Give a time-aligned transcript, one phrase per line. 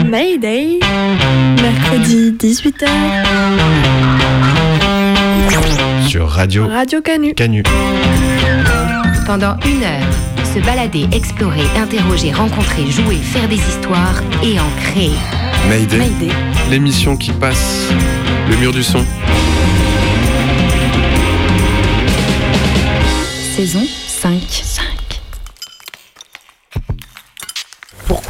[0.00, 0.78] Mayday.
[1.60, 2.88] Mercredi 18h.
[6.08, 7.34] Sur Radio Radio Canu.
[7.34, 7.62] Canu.
[9.26, 10.12] Pendant une heure,
[10.54, 15.12] se balader, explorer, interroger, rencontrer, jouer, faire des histoires et en créer.
[15.68, 15.98] Mayday.
[15.98, 16.32] Mayday.
[16.70, 17.88] L'émission qui passe
[18.50, 19.04] le mur du son.
[23.56, 24.40] Saison 5.
[24.50, 24.91] 5.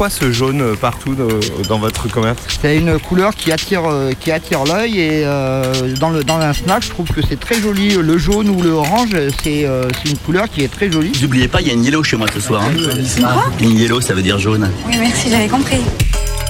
[0.02, 1.38] Pourquoi ce jaune partout euh,
[1.68, 6.10] dans votre commerce C'est une couleur qui attire, euh, qui attire l'œil et euh, dans,
[6.10, 7.90] le, dans un snack, je trouve que c'est très joli.
[7.90, 9.10] Le jaune ou le orange,
[9.44, 11.12] c'est euh, c'est une couleur qui est très jolie.
[11.22, 12.64] N'oubliez pas, il y a une yellow chez moi ce soir.
[12.64, 12.72] hein.
[13.60, 14.68] Une yellow, ça veut dire jaune.
[14.88, 15.78] Oui, merci, j'avais compris.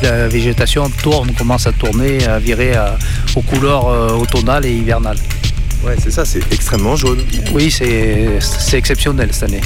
[0.03, 2.97] La végétation tourne, commence à tourner, à virer à-
[3.36, 5.19] aux couleurs euh, automnales et hivernales.
[5.84, 7.19] Ouais, c'est ça, c'est extrêmement jaune.
[7.53, 9.61] Oui, c'est c'est exceptionnel cette année,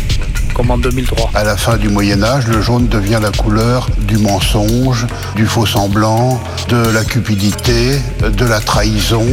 [0.56, 1.32] comme en 2003.
[1.34, 5.66] À la fin du Moyen Âge, le jaune devient la couleur du mensonge, du faux
[5.66, 9.26] semblant, de la cupidité, de la trahison.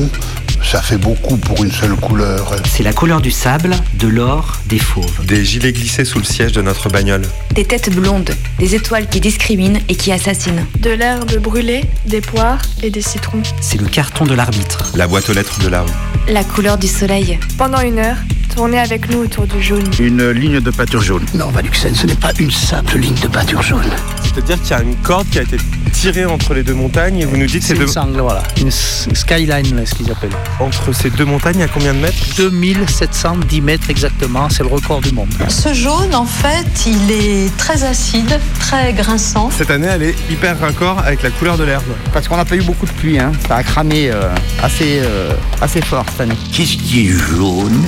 [0.62, 2.56] Ça fait beaucoup pour une seule couleur.
[2.70, 5.26] C'est la couleur du sable, de l'or, des fauves.
[5.26, 7.24] Des gilets glissés sous le siège de notre bagnole.
[7.56, 10.66] Des têtes blondes, des étoiles qui discriminent et qui assassinent.
[10.80, 13.44] De l'herbe brûlée, des poires et des citrons.
[13.62, 14.92] C'est le carton de l'arbitre.
[14.96, 15.92] La boîte aux lettres de la rue.
[16.28, 17.40] La couleur du soleil.
[17.58, 18.18] Pendant une heure,
[18.54, 19.84] tournez avec nous autour du jaune.
[20.00, 21.26] Une ligne de peinture jaune.
[21.34, 23.82] Non, Valuxen, ce n'est pas une simple ligne de peinture jaune.
[24.23, 25.58] C'est-à-dire qu'il y a une corde qui a été
[25.92, 27.88] tirée entre les deux montagnes et vous nous dites C'est c'est une deux...
[27.88, 28.44] sangle, voilà.
[28.58, 30.30] Une skyline, là, ce qu'ils appellent.
[30.59, 32.16] entre ces deux montagnes, à combien de mètres?
[32.38, 35.30] 2710 mètres exactement, c'est le record du monde.
[35.50, 39.50] Ce jaune, en fait, il est très acide, très grinçant.
[39.52, 41.84] Cette année, elle est hyper raccord avec la couleur de l'herbe.
[42.12, 43.31] Parce qu'on n'a pas eu beaucoup de pluie, hein.
[43.47, 44.30] ça a cramé euh,
[44.62, 45.31] assez, euh,
[45.62, 46.38] assez fort cette année.
[46.52, 47.84] Qu'est-ce qui est jaune,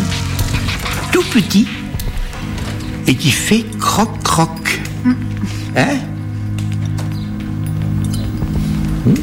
[1.11, 1.67] tout petit,
[3.07, 4.81] et qui fait croc-croc
[5.75, 5.97] Hein
[9.05, 9.13] Hmm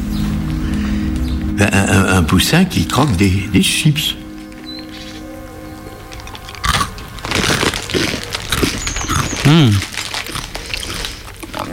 [1.59, 4.15] un, un- un poussin qui croque des, des chips.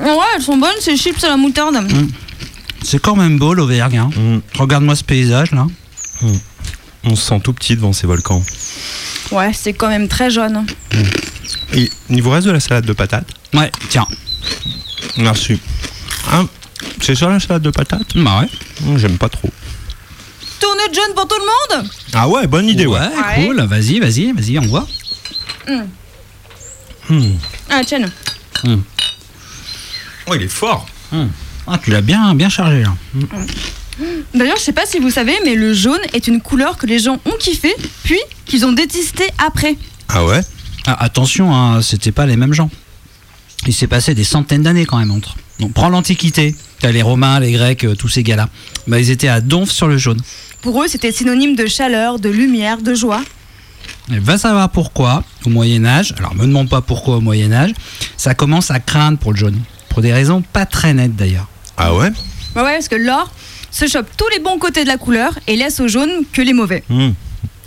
[0.03, 1.77] Ouais, elles sont bonnes ces chips à la moutarde.
[2.83, 3.99] C'est quand même beau l'Auvergne.
[3.99, 4.41] hein.
[4.59, 5.67] Regarde-moi ce paysage là.
[7.05, 8.43] On se sent tout petit devant ces volcans.
[9.31, 10.67] Ouais, c'est quand même très jaune.
[11.75, 14.07] Et il vous reste de la salade de patates Ouais, tiens.
[15.17, 15.61] Merci.
[16.33, 16.47] Hein
[17.01, 18.99] c'est ça la salade de patates Bah ouais.
[18.99, 19.51] J'aime pas trop.
[20.59, 22.99] Tournée de jaune pour tout le monde Ah ouais, bonne idée, ouais.
[22.99, 23.47] Ouais.
[23.47, 23.61] cool.
[23.63, 24.87] Vas-y, vas-y, vas-y, on voit.
[27.09, 27.39] Hum.
[27.69, 28.11] Ah, tiens.
[30.27, 30.87] Oh, il est fort.
[31.67, 32.95] Ah, tu l'as bien, bien chargé là.
[34.35, 36.99] D'ailleurs, je sais pas si vous savez, mais le jaune est une couleur que les
[36.99, 37.75] gens ont kiffé,
[38.05, 39.77] puis qu'ils ont détesté après.
[40.09, 40.41] Ah ouais?
[40.87, 42.71] Ah, attention, hein, c'était pas les mêmes gens.
[43.67, 45.37] Il s'est passé des centaines d'années quand même entre.
[45.59, 46.55] Donc prends l'Antiquité.
[46.81, 48.49] T'as les Romains, les Grecs, euh, tous ces gars-là.
[48.87, 50.21] Bah, ils étaient à donf sur le jaune.
[50.63, 53.23] Pour eux, c'était synonyme de chaleur, de lumière, de joie.
[54.11, 57.73] Et va savoir pourquoi, au Moyen-Âge, alors me demande pas pourquoi au Moyen-Âge,
[58.17, 59.61] ça commence à craindre pour le jaune.
[59.91, 61.49] Pour des raisons pas très nettes d'ailleurs.
[61.77, 62.11] Ah ouais?
[62.55, 63.33] Bah ouais, parce que l'or
[63.71, 66.53] se chope tous les bons côtés de la couleur et laisse au jaune que les
[66.53, 66.83] mauvais.
[66.91, 67.15] Hum.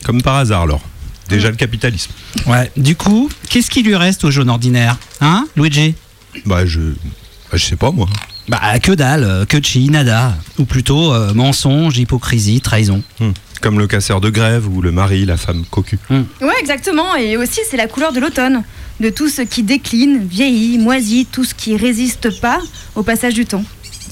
[0.03, 0.81] Comme par hasard, alors.
[1.29, 2.11] Déjà le capitalisme.
[2.47, 2.69] Ouais.
[2.75, 5.95] Du coup, qu'est-ce qui lui reste au jaune ordinaire Hein, Luigi?
[6.45, 6.81] Bah, je.
[6.81, 8.07] bah, je sais pas, moi.
[8.49, 10.35] Bah, que dalle, euh, que chi, nada.
[10.59, 13.01] Ou plutôt euh, mensonge, hypocrisie, trahison.
[13.21, 13.33] Hum.
[13.61, 15.97] Comme le casseur de grève ou le mari, la femme cocu.
[16.09, 16.25] Hum.
[16.41, 17.15] Ouais, exactement.
[17.15, 18.63] Et aussi, c'est la couleur de l'automne.
[18.99, 22.59] De tout ce qui décline, vieillit, moisit, tout ce qui résiste pas
[22.95, 23.63] au passage du temps.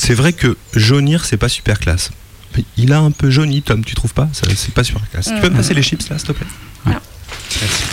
[0.04, 2.10] C'est vrai que jaunir, c'est pas super classe.
[2.58, 4.28] Mais Il a un peu jauni, Tom, tu trouves pas?
[4.34, 5.26] Ça, C'est pas super classe.
[5.28, 5.58] Tu peux me Mhm.
[5.58, 6.48] passer les chips là, s'il te plaît?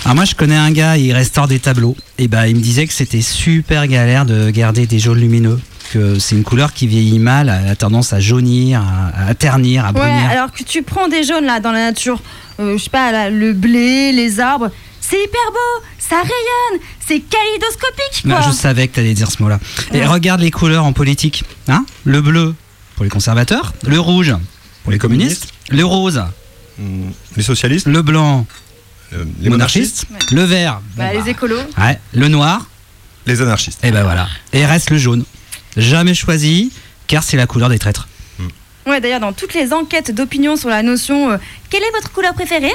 [0.05, 1.97] Alors moi je connais un gars, il restaure des tableaux.
[2.17, 5.61] Et bah il me disait que c'était super galère de garder des jaunes lumineux.
[5.93, 9.85] Que c'est une couleur qui vieillit mal, elle a tendance à jaunir, à, à ternir,
[9.85, 10.31] à Ouais, brunir.
[10.31, 12.21] alors que tu prends des jaunes là dans la nature,
[12.61, 14.71] euh, je sais pas, là, le blé, les arbres,
[15.01, 18.31] c'est hyper beau, ça rayonne, c'est kaléidoscopique quoi.
[18.41, 19.59] Non, je savais que t'allais dire ce mot-là.
[19.93, 20.07] Et Ouais.
[20.07, 21.45] regarde les couleurs en politique.
[21.69, 22.55] Hein le bleu
[22.97, 24.35] pour les conservateurs, le rouge
[24.83, 26.23] pour les communistes, le rose,
[26.81, 28.47] Hum, Les socialistes le blanc,
[29.13, 31.57] euh, les monarchistes monarchistes, le vert, Bah, les écolos.
[31.77, 32.67] bah, ouais, le noir,
[33.27, 33.85] Les anarchistes.
[33.85, 34.29] et ben voilà.
[34.53, 35.25] Et reste le jaune.
[35.77, 36.71] Jamais choisi,
[37.09, 38.07] car c'est la couleur des traîtres.
[38.87, 41.37] Ouais, d'ailleurs, dans toutes les enquêtes d'opinion sur la notion euh,
[41.69, 42.73] quelle est votre couleur préférée?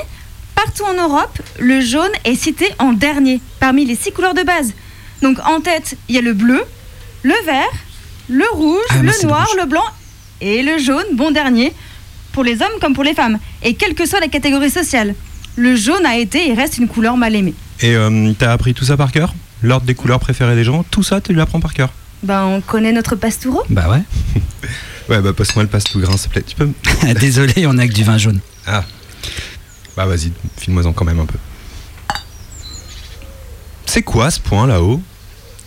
[0.55, 4.73] Partout en Europe, le jaune est cité en dernier, parmi les six couleurs de base.
[5.21, 6.61] Donc en tête, il y a le bleu,
[7.23, 7.69] le vert,
[8.29, 9.57] le rouge, Ah, le noir, rouge.
[9.61, 9.83] le blanc
[10.41, 11.73] et le jaune, bon dernier,
[12.31, 13.39] pour les hommes comme pour les femmes.
[13.63, 15.15] Et quelle que soit la catégorie sociale,
[15.55, 17.53] le jaune a été et reste une couleur mal aimée.
[17.81, 19.33] Et euh, t'as appris tout ça par cœur?
[19.61, 21.89] L'ordre des couleurs préférées des gens Tout ça, tu l'apprends par cœur?
[22.21, 24.01] Ben, on connaît notre pastoureau Bah ouais.
[25.09, 26.43] Ouais, bah passe-moi le grain, s'il te plaît.
[26.47, 26.69] Tu peux
[27.19, 28.39] Désolé, on a que du vin jaune.
[28.65, 28.83] Ah.
[29.95, 31.37] Bah vas-y, file-moi-en quand même un peu.
[33.85, 35.01] C'est quoi ce point là-haut?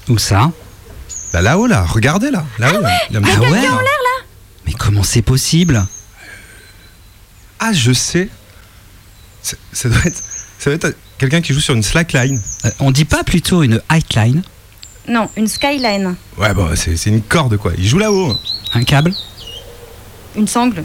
[0.08, 0.50] Où ça?
[1.32, 2.44] Bah là-haut là, regardez là.
[2.58, 2.90] Là-haut là.
[3.10, 3.62] La- Ah ouais
[4.66, 5.84] Mais comment c'est possible?
[7.58, 8.28] Ah, je sais.
[9.42, 10.22] Ça, ça doit être,
[10.58, 12.40] ça doit être quelqu'un qui joue sur une slackline.
[12.64, 13.80] Euh, On dit pas plutôt une
[14.14, 14.42] line
[15.08, 17.72] Non, une skyline, Ouais, bah c'est c'est une corde quoi.
[17.78, 18.36] Il joue là-haut.
[18.74, 19.12] Un câble?
[20.36, 20.84] Une sangle.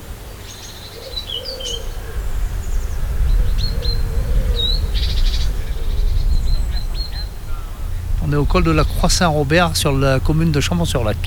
[8.31, 11.17] On est au col de la Croix-Saint-Robert sur la commune de Chambon-sur-Lac.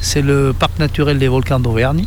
[0.00, 2.06] C'est le parc naturel des volcans d'Auvergne.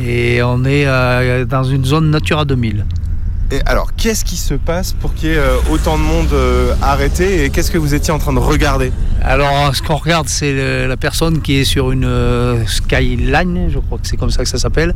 [0.00, 2.86] Et on est euh, dans une zone Natura 2000.
[3.50, 6.72] Et alors, qu'est-ce qui se passe pour qu'il y ait euh, autant de monde euh,
[6.82, 8.92] arrêté et qu'est-ce que vous étiez en train de regarder?
[9.22, 14.06] Alors, ce qu'on regarde, c'est la personne qui est sur une skyline, je crois que
[14.06, 14.94] c'est comme ça que ça s'appelle.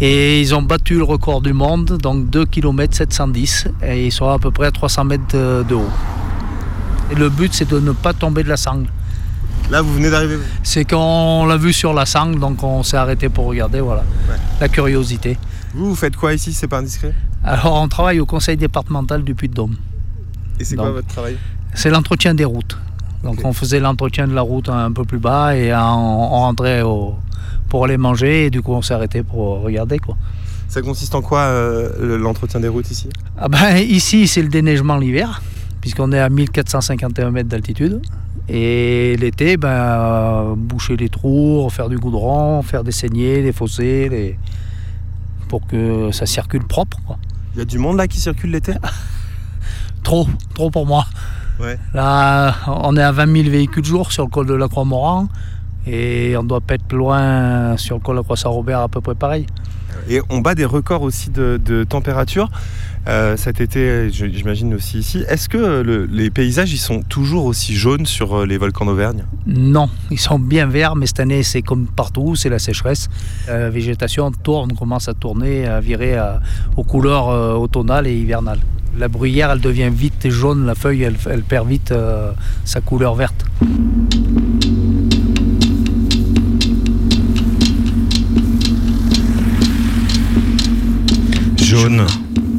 [0.00, 4.28] Et ils ont battu le record du monde, donc 2 km 710, et ils sont
[4.28, 5.90] à peu près à 300 mètres de haut.
[7.10, 8.88] Et le but, c'est de ne pas tomber de la sangle.
[9.70, 13.28] Là, vous venez d'arriver C'est qu'on l'a vu sur la sangle, donc on s'est arrêté
[13.28, 14.04] pour regarder, voilà.
[14.60, 15.36] La curiosité.
[15.74, 16.52] Vous, vous faites quoi ici?
[16.52, 17.12] C'est pas indiscret?
[17.44, 19.76] Alors, on travaille au conseil départemental du Puy-de-Dôme.
[20.58, 21.36] Et c'est quoi votre travail?
[21.74, 22.78] C'est l'entretien des routes.
[23.24, 25.78] Donc on faisait l'entretien de la route un peu plus bas et on,
[26.34, 27.16] on rentrait au-
[27.68, 30.16] pour aller manger et du coup on s'est arrêté pour regarder quoi.
[30.68, 33.08] Ça consiste en quoi euh, l'entretien des routes ici?
[33.36, 35.42] Ah ben, ici c'est le déneigement l'hiver
[35.80, 38.00] puisqu'on est à 1451 mètres d'altitude
[38.48, 44.08] et l'été ben, euh, boucher les trous, faire du goudron, faire des saignées, des fossés,
[44.08, 44.38] les-
[45.48, 46.98] pour que ça circule propre.
[47.54, 48.74] Il y a du monde là qui circule l'été?
[50.02, 51.04] Trop, trop pour moi.
[51.60, 51.76] Ouais.
[51.92, 55.28] Là, on est à 20 000 véhicules jour sur le col de la Croix-Moran
[55.86, 59.14] et on doit pas être loin sur le col de la Croix-Saint-Robert à peu près
[59.14, 59.44] pareil.
[60.08, 62.50] Et on bat des records aussi de, température.
[63.06, 65.24] Euh, cet été, j'imagine aussi ici.
[65.28, 68.84] Est-ce que euh, le- les paysages ils sont toujours aussi jaunes sur euh, les volcans
[68.84, 69.24] d'Auvergne?
[69.46, 73.08] Non, ils sont bien verts, mais cette année c'est comme partout, c'est la sécheresse.
[73.46, 76.18] La végétation tourne, commence à tourner, à virer
[76.76, 78.60] aux couleurs euh, automnales et hivernales.
[78.98, 81.94] La bruyère, elle devient vite jaune, la feuille, elle, perd vite
[82.64, 83.44] sa couleur verte.
[91.88, 92.06] Jaune,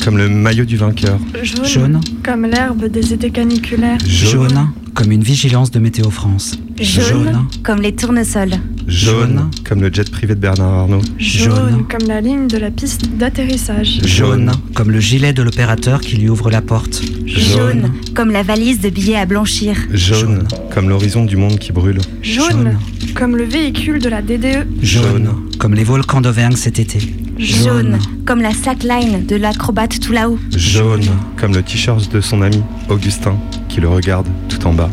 [0.03, 1.19] comme le maillot du vainqueur.
[1.43, 2.01] Jaune, Jaune.
[2.25, 3.99] comme l'herbe des étés caniculaires.
[4.03, 6.57] Jaune, comme une vigilance de Météo France.
[6.81, 8.55] Jaune, comme les tournesols.
[8.87, 11.01] Jaune, comme le jet privé de Bernard Arnault.
[11.19, 14.01] Jaune, comme la ligne de la piste d'atterrissage.
[14.03, 16.99] Jaune, comme le gilet de l'opérateur qui lui ouvre la porte.
[17.27, 19.75] Jaune, comme la valise de billets à blanchir.
[19.91, 21.99] Jaune, comme l'horizon du monde qui brûle.
[22.23, 22.79] Jaune,
[23.13, 24.23] comme le véhicule de la.
[24.23, 24.65] DDE.
[24.81, 25.29] Jaune,
[25.59, 26.99] comme les volcans d'Auvergne cet été.
[27.39, 30.37] Jaune, comme la slackline de l'acrobate tout là-haut.
[30.51, 31.05] Jaune,
[31.37, 33.37] comme le t-shirt de son ami Augustin
[33.69, 34.89] qui le regarde tout en bas.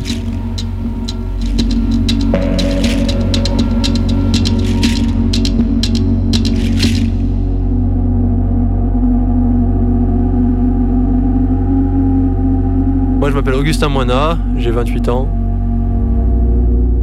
[13.18, 15.28] Moi, je m'appelle Augustin Moina, j'ai 28 ans.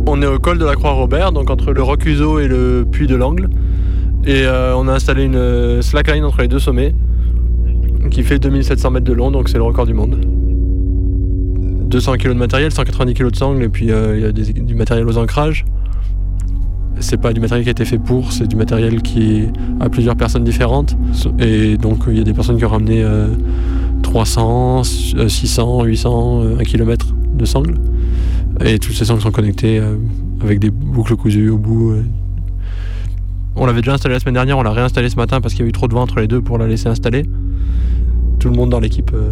[0.08, 3.16] On est au col de la Croix-Robert, donc entre le Rocuseau et le Puy de
[3.16, 3.50] l'Angle.
[4.26, 6.94] Et euh, on a installé une euh, slackline entre les deux sommets
[8.10, 10.18] qui fait 2700 mètres de long, donc c'est le record du monde.
[11.94, 14.76] 200 kg de matériel, 190 kg de sangle, et puis euh, il y a du
[14.76, 15.66] matériel aux ancrages.
[17.00, 19.44] C'est pas du matériel qui a été fait pour, c'est du matériel qui
[19.80, 20.96] a plusieurs personnes différentes.
[21.40, 23.28] Et donc il y a des personnes qui ont ramené euh,
[24.04, 24.84] 300,
[25.18, 27.76] euh, 600, 800, euh, 1 km de sangles.
[28.64, 29.82] Et toutes ces sangles sont connectées
[30.42, 31.96] avec des boucles cousues au bout.
[33.56, 33.60] Euh.
[33.62, 35.66] On l'avait déjà installé la semaine dernière, on l'a réinstallé ce matin parce qu'il y
[35.66, 37.24] a eu trop de vent entre les deux pour la laisser installer.
[38.40, 39.32] Tout le monde dans l'équipe euh,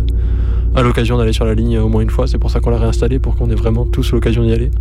[0.75, 2.77] a l'occasion d'aller sur la ligne au moins une fois, c'est pour ça qu'on l'a
[2.77, 4.71] réinstallé, pour qu'on ait vraiment tous l'occasion d'y aller.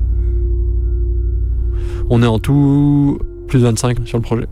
[2.09, 3.18] On est en tout
[3.49, 4.47] plus de 25 sur le projet.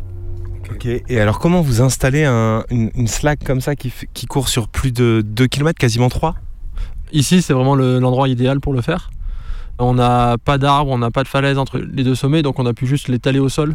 [0.71, 0.87] Ok.
[0.87, 3.93] Et alors, comment vous installez un- une, une slack comme ça qui,
[4.29, 6.35] court sur plus de 2 km, quasiment 3
[7.13, 9.11] Ici, c'est vraiment le- l'endroit idéal pour le faire.
[9.79, 12.67] On n'a pas d'arbres, on n'a pas de falaise entre les deux sommets, donc on
[12.67, 13.75] a pu juste l'étaler au sol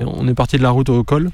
[0.00, 1.30] On est parti de la route au col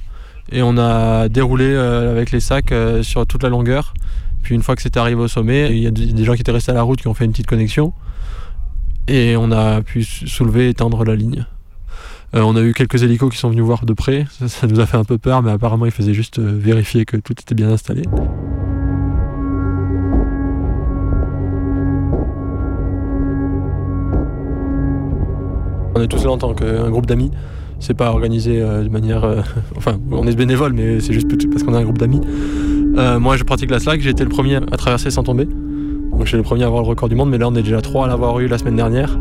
[0.53, 3.95] et on a déroulé euh, avec les sacs euh, sur toute la longueur.
[4.43, 6.51] Puis une fois que c'était arrivé au sommet, il y a des gens qui étaient
[6.53, 7.93] restés à la route qui ont fait une petite connexion
[9.09, 11.47] et on a pu soulever et étendre la ligne.
[12.35, 14.79] Euh, on a eu quelques hélicos qui sont venus voir de près, ça, ça nous
[14.79, 17.71] a fait un peu peur, mais apparemment ils faisaient juste vérifier que tout était bien
[17.71, 18.03] installé.
[25.95, 27.31] On est tous là en tant qu'un groupe d'amis.
[27.81, 29.25] C'est pas organisé euh, de manière.
[29.25, 29.41] euh,
[29.77, 32.21] enfin, on est bénévole, mais c'est juste parce qu'on a un groupe d'amis.
[32.97, 34.01] Euh, moi, je pratique la slack.
[34.01, 35.47] J'ai été le premier à traverser sans tomber.
[35.47, 37.81] Donc, suis le premier à avoir le record du monde, mais là, on est déjà
[37.81, 39.19] trois à l'avoir eu la semaine dernière.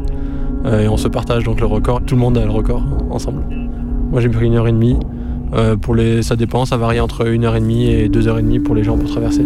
[0.66, 2.02] Et on se partage donc le record.
[2.06, 3.44] Tout le monde a le record ensemble.
[4.12, 4.98] Moi, j'ai pris une heure et demie.
[5.82, 8.42] Pour les, ça dépend, ça varie entre une heure et demie et deux heures et
[8.42, 9.46] demie pour les gens pour traverser.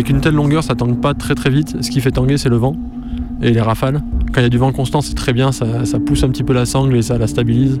[0.00, 1.76] Avec une telle longueur, ça tangue pas très très vite.
[1.82, 2.74] Ce qui fait tanguer, c'est le vent
[3.42, 4.00] et les rafales.
[4.32, 5.66] Quand il y a du vent constant, c'est très bien, ça,
[6.06, 7.78] pousse un petit peu la sangle et ça la stabilise.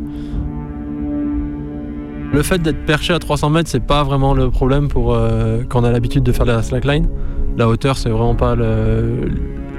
[2.34, 5.80] Le fait d'être perché à 300 mètres, c'est pas vraiment le problème pour euh, quand
[5.80, 7.08] on a l'habitude de faire de la slackline.
[7.56, 9.30] La hauteur, c'est vraiment pas le,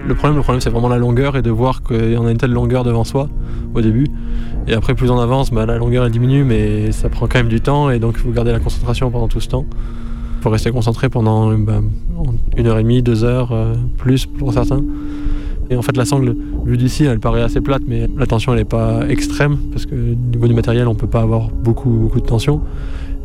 [0.08, 0.36] le problème.
[0.36, 3.04] Le problème, c'est vraiment la longueur et de voir qu'on a une telle longueur devant
[3.04, 3.30] soi
[3.76, 4.08] au début.
[4.66, 7.50] Et après, plus on avance, bah, la longueur elle diminue, mais ça prend quand même
[7.50, 9.68] du temps et donc il faut garder la concentration pendant tout ce temps.
[10.42, 11.82] Il faut rester concentré pendant bah,
[12.58, 14.82] une heure et demie, deux heures, euh, plus pour certains.
[15.70, 18.58] Et en fait, la sangle, vue d'ici, elle paraît assez plate, mais la tension, elle
[18.58, 22.20] n'est pas extrême, parce que au niveau du matériel, on peut pas avoir beaucoup, beaucoup
[22.20, 22.60] de tension.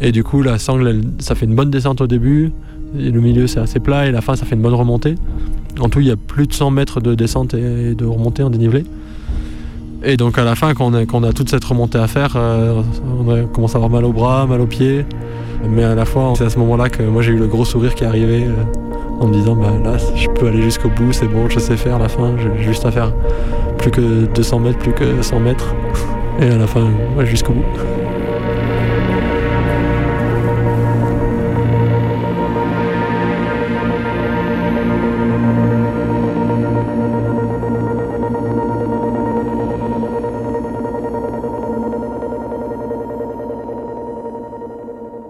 [0.03, 2.53] Et du coup, la sangle, ça fait une bonne descente au début,
[2.99, 5.15] et le milieu, c'est assez plat, et la fin, ça fait une bonne remontée.
[5.81, 8.51] En tout, il y a plus de 100 mètres de descente et de remontée en
[8.51, 8.85] dénivelé.
[10.03, 12.83] Et donc, à la fin, quand on a, toute cette remontée à faire, euh,
[13.19, 15.05] on a commencé à avoir mal aux bras, mal aux pieds.
[15.69, 17.95] Mais à la fois, c'est à ce moment-là que moi, j'ai eu le gros sourire
[17.95, 18.45] qui est arrivé.
[18.45, 18.53] euh,
[19.21, 21.99] en me disant bah là je peux aller jusqu'au bout, c'est bon, je sais faire
[21.99, 23.13] la fin, j'ai juste à faire
[23.79, 25.75] plus que 200 mètres, plus que 100 mètres.
[26.41, 26.87] Et à la fin,
[27.17, 27.65] ouais, jusqu'au bout.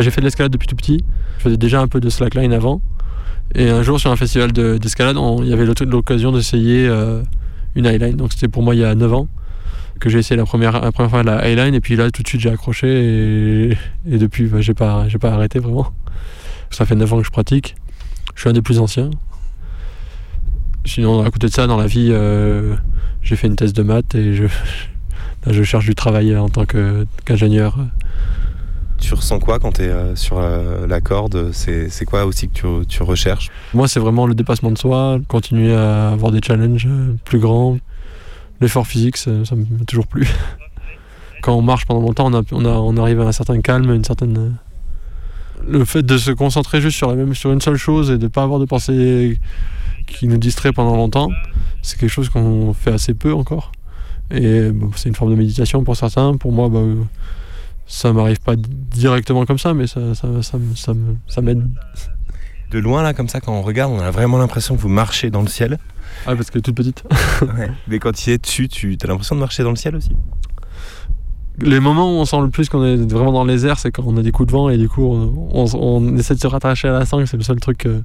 [0.06, 1.02] J'ai fait de l'escalade depuis tout petit.
[1.38, 2.80] Je faisais déjà un peu de slackline avant.
[3.56, 7.24] Et un jour, sur un festival de- d'escalade, il y avait l'occasion d'essayer euh,
[7.74, 8.14] une highline.
[8.14, 9.26] Donc c'était pour moi il y a 9 ans
[9.98, 11.74] que j'ai essayé la première, la première fois la highline.
[11.74, 13.76] Et puis là, tout de suite, j'ai accroché.
[14.08, 15.92] Et, depuis, bah, j'ai pas, pas arrêté vraiment.
[16.70, 17.74] Ça fait 9 ans que je pratique.
[18.36, 19.10] Je suis un des plus anciens.
[20.84, 22.76] Sinon, à côté de ça, dans la vie, euh,
[23.22, 24.44] j'ai fait une thèse de maths et je,
[25.50, 27.76] je cherche du travail en tant qu'ingénieur.
[28.98, 31.52] Tu ressens quoi quand tu es sur euh, la corde?
[31.52, 33.50] C'est quoi aussi que tu, recherches?
[33.74, 37.78] Moi, c'est vraiment le dépassement de soi, continuer à avoir des challenges euh, plus grands.
[38.60, 40.26] L'effort physique, ça, m'a toujours plu.
[41.42, 44.38] Quand on marche pendant longtemps, on, arrive à un certain calme, une certaine.
[44.38, 44.50] euh,
[45.68, 48.24] Le fait de se concentrer juste sur, la même, sur une seule chose et de
[48.24, 49.38] ne pas avoir de pensée
[50.06, 51.30] qui nous distrait pendant longtemps,
[51.82, 53.72] c'est quelque chose qu'on fait assez peu encore.
[54.30, 56.36] Et c'est une forme de méditation pour certains.
[56.36, 57.02] Pour moi, bah, euh,
[57.86, 60.92] ça m'arrive pas directement comme ça, mais ça, ça, ça,
[61.26, 61.68] ça m'aide.
[62.70, 65.30] De loin, là, comme ça, quand on regarde, on a vraiment l'impression que vous marchez
[65.30, 65.78] dans le ciel.
[66.26, 67.04] Ah, parce est toute petite.
[67.42, 67.70] Ouais.
[67.86, 70.10] Mais quand tu es dessus, tu as l'impression de marcher dans le ciel aussi
[71.58, 74.02] Les moments où on sent le plus qu'on est vraiment dans les airs, c'est quand
[74.06, 76.46] on a des coups de vent et du coup on, on- on essaie de se
[76.46, 77.78] rattacher à la sangle, c'est le seul truc.
[77.78, 78.02] que-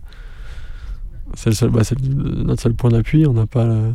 [1.33, 3.25] c'est le seul, bah, le- notre seul point d'appui.
[3.25, 3.93] On n'a pas le-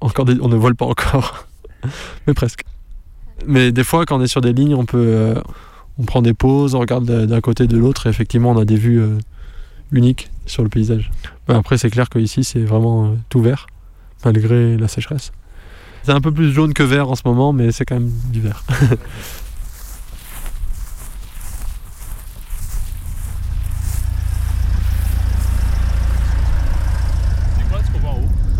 [0.00, 1.46] encore des- on ne vole pas encore,
[2.26, 2.64] mais presque.
[3.44, 5.34] Mais des fois, quand on est sur des lignes, on peut, euh,
[5.98, 8.76] on prend des pauses, on regarde d'un côté de l'autre et effectivement on a des
[8.76, 9.18] vues euh,
[9.92, 11.10] uniques sur le paysage.
[11.48, 13.66] Après, c'est clair qu'ici c'est vraiment euh, tout vert
[14.24, 15.32] malgré la sécheresse.
[16.02, 18.40] C'est un peu plus jaune que vert en ce moment, mais c'est quand même du
[18.40, 18.64] vert.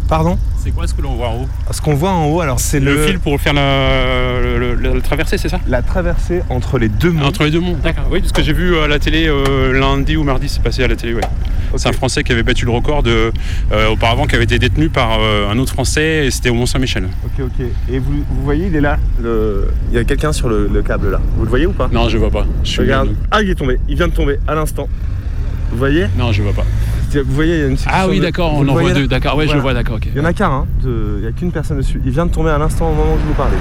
[0.09, 1.49] Pardon C'est quoi ce que l'on voit en haut?
[1.73, 4.95] Ce qu'on voit en haut, alors c'est le, le, fil pour faire la, le- le-
[4.95, 5.59] la traversée, c'est ça?
[5.67, 7.25] La traversée entre les deux monts.
[7.27, 8.05] Entre les deux monts, d'accord.
[8.13, 10.89] Oui, parce que j'ai vu à la télé euh, lundi ou mardi, c'est passé à
[10.89, 11.23] la télé, ouais.
[11.77, 13.33] C'est un Français qui avait battu le record de,
[13.73, 17.09] euh, auparavant, qui avait été détenu par euh, un autre Français, et c'était au Mont-Saint-Michel.
[17.25, 17.67] Ok, ok.
[17.91, 18.99] Et vous, vous voyez, il est là.
[19.21, 21.21] le- Il y a quelqu'un sur le, le câble là.
[21.37, 21.89] Vous le voyez ou pas?
[21.93, 22.47] Non, je vois pas.
[22.63, 23.09] Je suis Regarde.
[23.33, 23.79] Ah, il est tombé.
[23.89, 24.89] Il vient de tomber à l'instant.
[25.73, 26.07] Vous voyez?
[26.17, 26.65] Non, je vois pas.
[27.25, 29.45] Vous voyez, il y a une Ah oui, d'accord, on en voit deux, d'accord, ouais,
[29.45, 29.57] je Voilà.
[29.57, 30.09] le vois, d'accord, ok.
[30.15, 32.01] Il y en a qu'un, hein, de- il n'y a qu'une personne dessus.
[32.05, 33.57] Il vient de tomber à l'instant au moment où je vous parlais.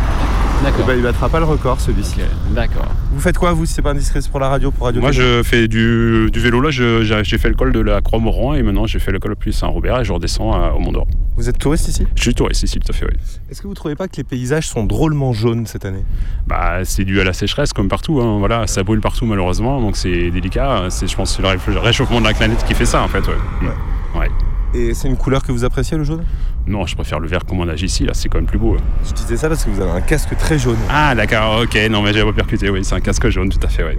[0.67, 2.17] eh ben, il battra pas le record celui-ci.
[2.51, 2.87] D'accord.
[3.13, 5.43] Vous faites quoi vous si c'est pas indiscret pour la radio pour radio Moi, je
[5.43, 6.59] fais du, du vélo.
[6.59, 9.35] Là, je- j'ai fait le col de la Croix-Moran et maintenant, j'ai fait le col
[9.35, 11.07] plus Saint-Robert et je redescends à- au Mont d'Or.
[11.37, 12.07] Vous êtes touriste ici?
[12.15, 13.17] Je suis touriste ici, tout à fait, oui.
[13.51, 16.03] Est-ce que vous trouvez pas que les paysages sont drôlement jaunes cette année?
[16.47, 18.21] Bah, c'est dû à la sécheresse, comme partout.
[18.21, 18.37] hein.
[18.39, 20.85] Voilà, ça brûle partout, malheureusement, donc c'est délicat.
[20.89, 23.19] C'est, je pense, c'est le ré- réchauffement de la planète qui fait ça, en fait.
[23.27, 23.34] Ouais.
[23.61, 24.19] Mm.
[24.19, 24.29] Ouais.
[24.73, 26.23] Et c'est une couleur que vous appréciez le jaune?
[26.67, 28.05] Non, je préfère le vert comme on nage ici.
[28.05, 28.75] Là, c'est quand même plus beau.
[29.07, 30.77] Je disais ça parce que vous avez un casque très jaune.
[30.89, 31.61] Ah, d'accord.
[31.61, 31.77] Ok.
[31.89, 32.69] Non, mais j'avais pas percuté.
[32.69, 33.83] Oui, c'est un casque jaune, tout à fait.
[33.83, 33.97] Ouais.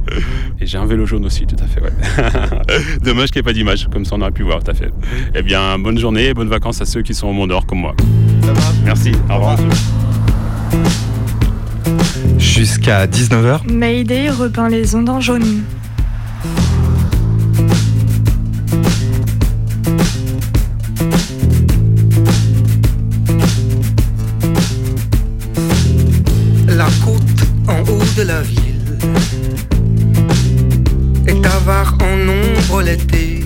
[0.60, 1.82] et j'ai un vélo jaune aussi, tout à fait.
[1.82, 1.92] Ouais.
[3.02, 4.90] Dommage qu'il n'y ait pas d'image, comme ça on aurait pu voir, tout à fait.
[5.34, 7.80] Eh bien, bonne journée, et bonnes vacances à ceux qui sont au Mont d'Or comme
[7.80, 7.94] moi.
[8.84, 9.12] Merci.
[9.28, 9.58] Au revoir.
[12.38, 13.70] Jusqu'à 19h.
[13.70, 15.62] Mayday repeint les ondes en jaune.
[28.16, 28.98] De la ville
[31.26, 33.40] est avare en ombre l'été.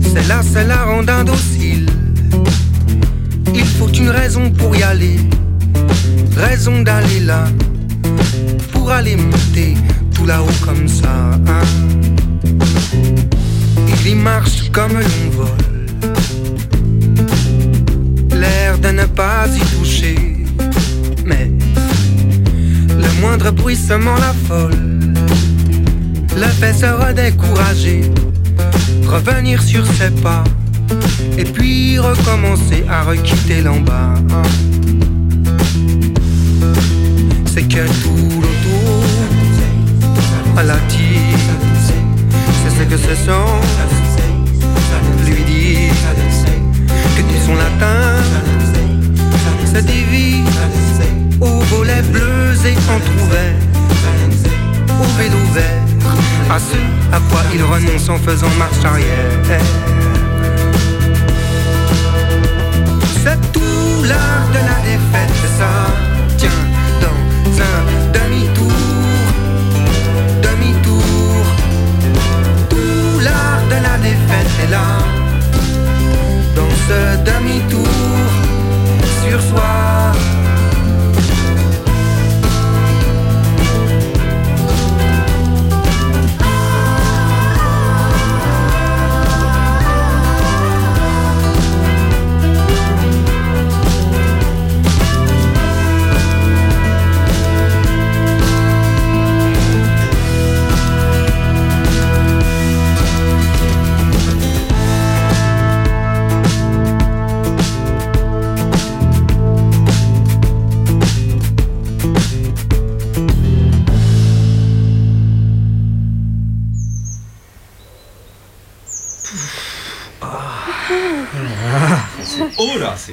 [0.00, 1.86] C'est là, c'est la rend indocile.
[3.54, 5.16] Il faut une raison pour y aller,
[6.36, 7.44] raison d'aller là,
[8.72, 9.74] pour aller monter
[10.14, 11.32] tout là-haut comme ça.
[11.46, 11.62] hein.
[14.04, 15.86] Il y marche comme l'on vole,
[18.38, 20.31] l'air de ne pas y toucher.
[23.22, 24.74] Moindre bruissement l'affole,
[26.36, 28.00] le fait se redécourager,
[29.06, 30.42] revenir sur ses pas,
[31.38, 34.14] et puis recommencer à requitter l'en bas.
[37.46, 38.80] C'est que tout l'auto
[40.56, 43.46] à la c'est ce que ce son
[45.24, 45.88] lui dit,
[47.16, 48.01] que du son latin
[57.54, 59.32] il renonce en faisant marche arrière.
[63.22, 65.72] C'est tout l'art de la défaite, ça
[66.36, 66.62] tient
[67.00, 67.20] dans
[67.70, 67.80] un
[68.18, 68.72] demi-tour,
[70.42, 71.02] demi-tour.
[72.70, 74.86] Tout l'art de la défaite est là,
[76.56, 76.98] dans ce
[77.30, 77.91] demi-tour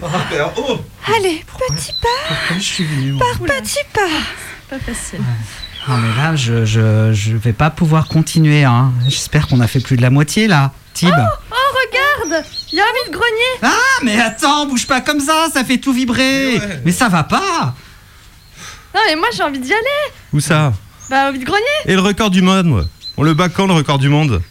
[0.01, 0.79] c'est super haut.
[1.17, 4.01] Allez, petit pas je suis venu moi par petit pas.
[4.69, 5.19] Pas facile.
[5.88, 8.63] Non mais là, je, je, je vais pas pouvoir continuer.
[8.63, 8.91] Hein.
[9.07, 10.71] J'espère qu'on a fait plus de la moitié là.
[10.93, 11.09] Tib.
[11.09, 15.63] Oh, regarde Il y a un vide-grenier Ah, mais attends, bouge pas comme ça, ça
[15.63, 16.59] fait tout vibrer.
[16.85, 17.73] Mais ça va pas.
[18.93, 20.73] Non, mais moi j'ai envie d'y aller Où ça?
[21.09, 22.83] Bah, au vide-grenier Et le record du monde moi
[23.17, 24.41] On le bat quand le record du monde?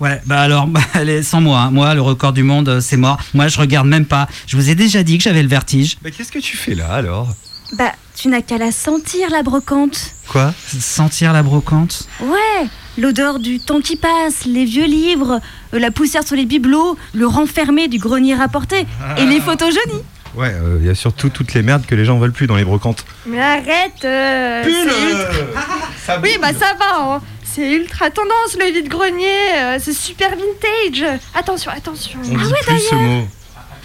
[0.00, 1.60] Ouais, bah alors, bah, allez, sans moi.
[1.60, 1.70] hein.
[1.70, 3.18] Moi, le record du monde, euh, c'est mort.
[3.34, 4.28] Moi, je regarde même pas.
[4.46, 5.96] Je vous ai déjà dit que j'avais le vertige.
[6.04, 7.28] Mais qu'est-ce que tu fais là alors?
[7.76, 10.12] Bah, tu n'as qu'à la sentir, la brocante.
[10.28, 10.54] Quoi?
[10.80, 12.08] Sentir la brocante?
[12.22, 15.40] Ouais, l'odeur du temps qui passe, les vieux livres,
[15.74, 18.86] euh, la poussière sur les bibelots, le renfermé du grenier rapporté
[19.18, 20.02] et les photos jaunies.
[20.34, 22.64] Ouais, il y a surtout toutes les merdes que les gens veulent plus dans les
[22.64, 23.04] brocantes.
[23.26, 27.20] Mais arrête euh, Pull, euh, Oui, bah ça va, hein.
[27.58, 31.20] C'est ultra tendance le vide-grenier, euh, c'est super vintage.
[31.34, 32.20] Attention, attention.
[32.20, 33.26] On dit plus ce mot.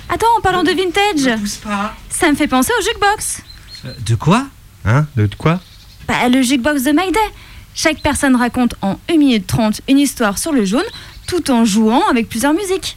[0.09, 1.39] Attends, en parlant de vintage,
[2.07, 3.41] ça me fait penser au jukebox.
[4.05, 4.45] De quoi?
[4.85, 5.07] Hein?
[5.15, 5.59] De quoi?
[6.07, 7.19] Bah, le jukebox de Mayday.
[7.73, 10.85] Chaque personne raconte en 1 minute 30 une histoire sur le jaune,
[11.25, 12.95] tout en jouant avec plusieurs musiques.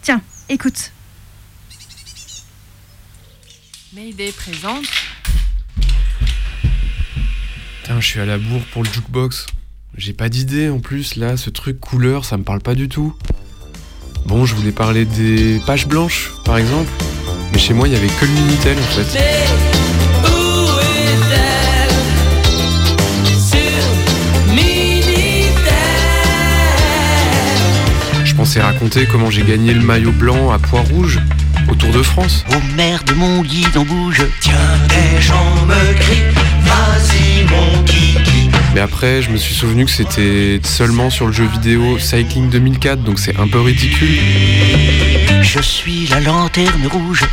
[0.00, 0.92] Tiens, écoute.
[3.92, 4.86] Mayday présente.
[7.82, 9.46] Putain, je suis à la bourre pour le jukebox.
[9.96, 13.12] J'ai pas d'idée en plus, là, ce truc couleur, ça me parle pas du tout.
[14.24, 16.88] Bon, je voulais parler des pages blanches, par exemple.
[17.52, 19.18] Mais chez moi, il y avait que le Minitel en fait.
[28.24, 31.18] Je pensais raconter comment j'ai gagné le maillot blanc à Poids Rouge.
[31.72, 32.44] Au Tour de France.
[32.50, 34.22] Oh merde, mon guidon bouge.
[34.40, 34.52] Tiens,
[34.88, 38.50] tes jambes me crient, vas-y mon kiki.
[38.74, 43.02] Mais après, je me suis souvenu que c'était seulement sur le jeu vidéo Cycling 2004,
[43.02, 44.18] donc c'est un peu ridicule.
[45.40, 47.24] Je suis la lanterne rouge.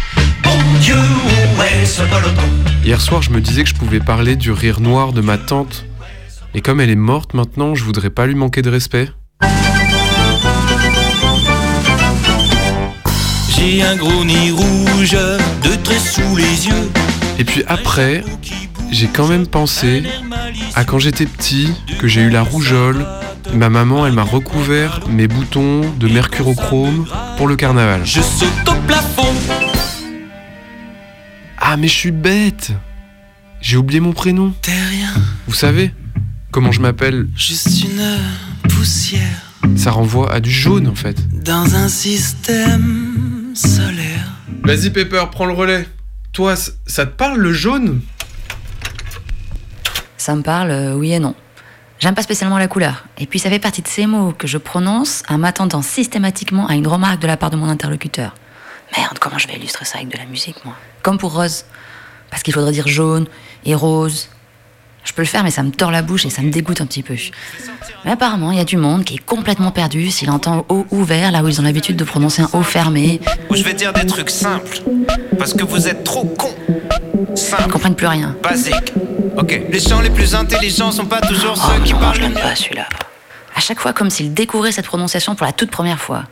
[0.44, 2.50] Bon Dieu, où est ce peloton?
[2.86, 5.86] Hier soir, je me disais que je pouvais parler du rire noir de ma tante.
[6.54, 9.10] Et comme elle est morte maintenant, je voudrais pas lui manquer de respect.
[13.60, 15.18] J'ai un gros nez rouge,
[15.64, 16.90] deux traits sous les yeux.
[17.38, 18.24] Et puis après,
[18.90, 20.04] j'ai quand même pensé
[20.76, 21.70] à quand j'étais petit,
[22.00, 23.06] que j'ai eu la rougeole.
[23.54, 27.06] Ma maman, elle m'a recouvert mes boutons de mercurochrome
[27.38, 28.02] pour le carnaval.
[28.06, 29.34] Je saute au plafond.
[31.58, 32.72] Ah, mais je suis bête
[33.62, 34.54] J'ai oublié mon prénom.
[34.62, 35.14] T'es rien,
[35.48, 35.92] Vous savez
[36.52, 41.18] comment je m'appelle juste une poussière Ça renvoie à du jaune en fait.
[41.44, 44.26] dans un système solaire.
[44.64, 45.88] Vas-y Pepper, prends le relais.
[46.32, 48.02] Toi, ça te parle le jaune?
[50.18, 51.36] Ça me parle, euh, oui et non.
[52.00, 53.06] J'aime pas spécialement la couleur.
[53.18, 56.76] Et puis ça fait partie de ces mots que je prononce en m'attendant systématiquement à
[56.76, 58.36] une remarque de la part de mon interlocuteur.
[58.98, 60.76] Merde, comment je vais illustrer ça avec de la musique, moi?
[61.02, 61.66] Comme pour rose.
[62.30, 63.28] Parce qu'il faudrait dire jaune
[63.66, 64.30] et rose.
[65.04, 66.86] Je peux le faire, mais ça me tord la bouche et ça me dégoûte un
[66.86, 67.16] petit peu.
[68.06, 71.32] Mais apparemment, il y a du monde qui est complètement perdu s'il entend O ouvert
[71.32, 73.20] là où ils ont l'habitude de prononcer un O fermé.
[73.50, 74.80] Où je vais dire des trucs simples.
[75.38, 76.56] Parce que vous êtes trop cons.
[77.32, 78.36] Ils Simple, comprennent plus rien.
[78.44, 78.94] basique.
[79.38, 82.22] Ok, les gens les plus intelligents sont pas toujours Oh ceux qui non, parlent je
[82.22, 82.86] le l'aime pas celui-là.
[83.56, 86.24] À chaque fois, comme s'ils découvraient cette prononciation pour la toute première fois.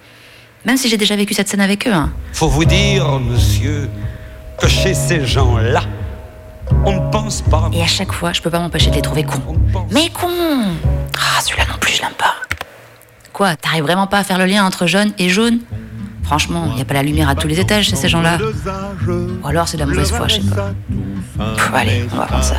[0.65, 1.93] Même si j'ai déjà vécu cette scène avec eux.
[1.93, 2.11] Hein.
[2.33, 3.89] Faut vous dire, monsieur,
[4.59, 5.81] que chez ces gens-là,
[6.85, 7.69] on ne pense pas.
[7.73, 9.41] Et à chaque fois, je peux pas m'empêcher de les trouver cons.
[9.91, 10.27] Mais cons
[11.17, 12.35] Ah, celui-là non plus, je l'aime pas.
[13.33, 15.59] Quoi, t'arrives vraiment pas à faire le lien entre jaune et jaune?
[16.27, 18.37] Franchement, y a pas la lumière à tous les étages chez ces gens-là.
[19.07, 20.73] Ou alors c'est de la mauvaise foi, je sais pas.
[21.73, 22.57] Allez, on va prendre ça.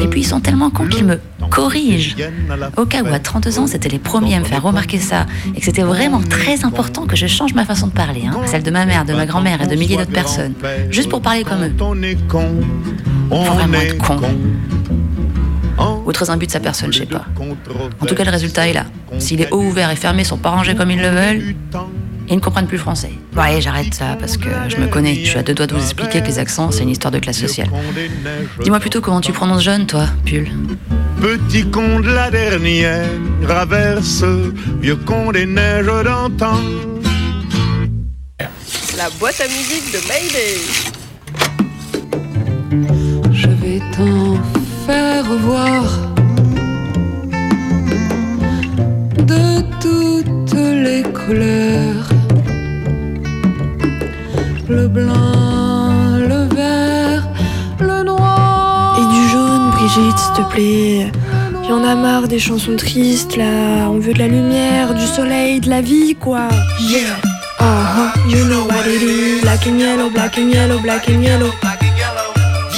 [0.00, 2.16] Et puis ils sont tellement cons qu'ils me corrigent.
[2.78, 5.58] Au cas où à 32 ans, c'était les premiers à me faire remarquer ça, et
[5.58, 8.70] que c'était vraiment très important que je change ma façon de parler, hein, celle de
[8.70, 10.54] ma mère, de ma grand-mère et de milliers d'autres personnes,
[10.88, 11.74] juste pour parler comme eux.
[13.28, 14.20] Faut vraiment être con.
[16.06, 17.26] Ou très imbu de sa personne, je sais pas.
[18.00, 18.86] En tout cas, le résultat est là.
[19.18, 21.54] Si les hauts ouverts et fermés sont pas rangés comme ils le veulent,
[22.28, 23.12] ils ne comprennent plus le français.
[23.32, 25.14] Bon, allez, j'arrête ça parce que je me connais.
[25.14, 27.18] Je suis à deux doigts de vous expliquer que les accents, c'est une histoire de
[27.18, 27.68] classe sociale.
[28.62, 30.48] Dis-moi plutôt comment tu prononces jeune, toi, Pull.
[31.20, 33.06] Petit con de la dernière
[33.48, 34.24] averse,
[34.80, 36.60] vieux con des neiges d'antan.
[38.96, 40.60] La boîte à musique de Mayday.
[43.32, 44.38] Je vais t'en
[44.86, 45.84] faire voir
[49.18, 51.85] de toutes les couleurs.
[54.96, 57.22] Blanc, le vert,
[57.80, 58.98] le noir.
[58.98, 61.12] Et du jaune, Brigitte, s'il te plaît.
[61.68, 63.90] J'en a marre des chansons tristes, là.
[63.90, 66.48] On veut de la lumière, du soleil, de la vie, quoi.
[66.80, 67.16] Yeah.
[67.60, 69.42] Uh-huh, you know what it is.
[69.42, 71.52] Black and yellow, black and yellow, black and yellow.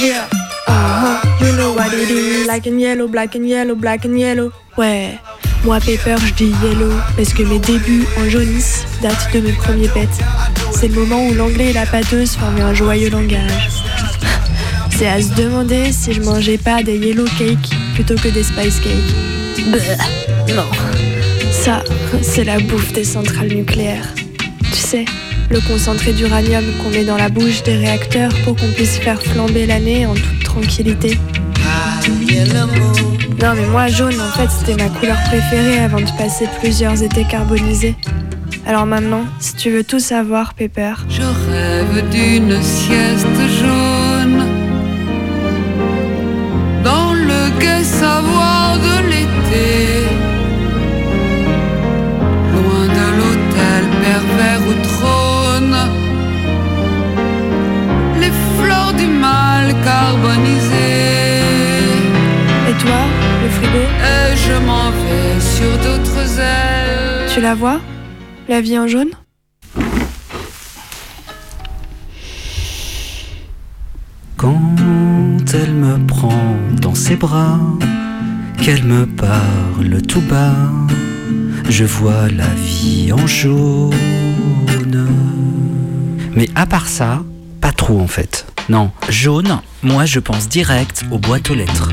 [0.01, 0.25] Yeah.
[0.67, 2.45] Uh-huh, you know what it is.
[2.45, 4.51] Black and yellow, black and yellow, black and yellow.
[4.77, 5.19] Ouais.
[5.65, 9.89] Moi, Pepper, je dis yellow parce que mes débuts en jaunisse datent de mes premiers
[9.89, 10.07] pets.
[10.79, 13.81] C'est le moment où l'anglais et la pâteuse formaient un joyeux langage.
[14.97, 18.79] C'est à se demander si je mangeais pas des yellow cakes plutôt que des spice
[18.79, 19.65] cakes.
[19.67, 19.97] Bleh,
[20.55, 20.63] non.
[21.51, 21.83] Ça,
[22.21, 24.07] c'est la bouffe des centrales nucléaires.
[24.71, 25.03] Tu sais,
[25.49, 29.65] le concentré d'uranium qu'on met dans la bouche des réacteurs pour qu'on puisse faire flamber
[29.65, 31.19] l'année en toute tranquillité.
[33.41, 37.25] Non mais moi jaune en fait c'était ma couleur préférée avant de passer plusieurs étés
[37.25, 37.95] carbonisés.
[38.69, 44.45] Alors maintenant, si tu veux tout savoir, Pepper, Je rêve d'une sieste jaune.
[46.83, 50.05] Dans le gai savoir de l'été,
[52.53, 55.77] loin de l'hôtel pervers où trône.
[58.21, 61.41] Les fleurs du mal carbonisées.
[62.69, 63.01] Et toi,
[63.41, 63.83] le frigo?
[64.13, 67.33] Et je m'en vais sur d'autres ailes.
[67.33, 67.79] tu la vois?
[68.49, 69.11] La vie en jaune
[74.37, 74.75] Quand
[75.53, 77.59] elle me prend dans ses bras,
[78.59, 80.55] qu'elle me parle tout bas,
[81.69, 83.93] je vois la vie en jaune.
[86.33, 87.21] Mais à part ça,
[87.61, 88.47] pas trop en fait.
[88.67, 91.91] Non, jaune, moi je pense direct aux boîtes aux lettres.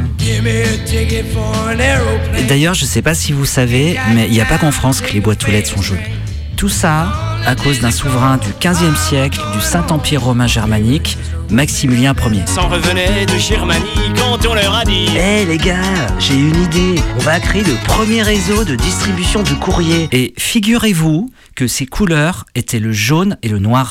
[2.48, 5.12] D'ailleurs, je sais pas si vous savez, mais il n'y a pas qu'en France que
[5.12, 6.15] les boîtes aux lettres sont jaunes.
[6.56, 7.12] Tout ça,
[7.44, 11.18] à cause d'un souverain du 15e siècle du Saint-Empire romain germanique,
[11.50, 12.46] Maximilien Ier.
[12.46, 13.84] S'en revenaient de Germanie
[14.16, 16.94] quand on leur a dit Eh les gars, j'ai une idée.
[17.16, 20.08] On va créer le premier réseau de distribution de courrier.
[20.12, 23.90] Et figurez-vous que ces couleurs étaient le jaune et le noir.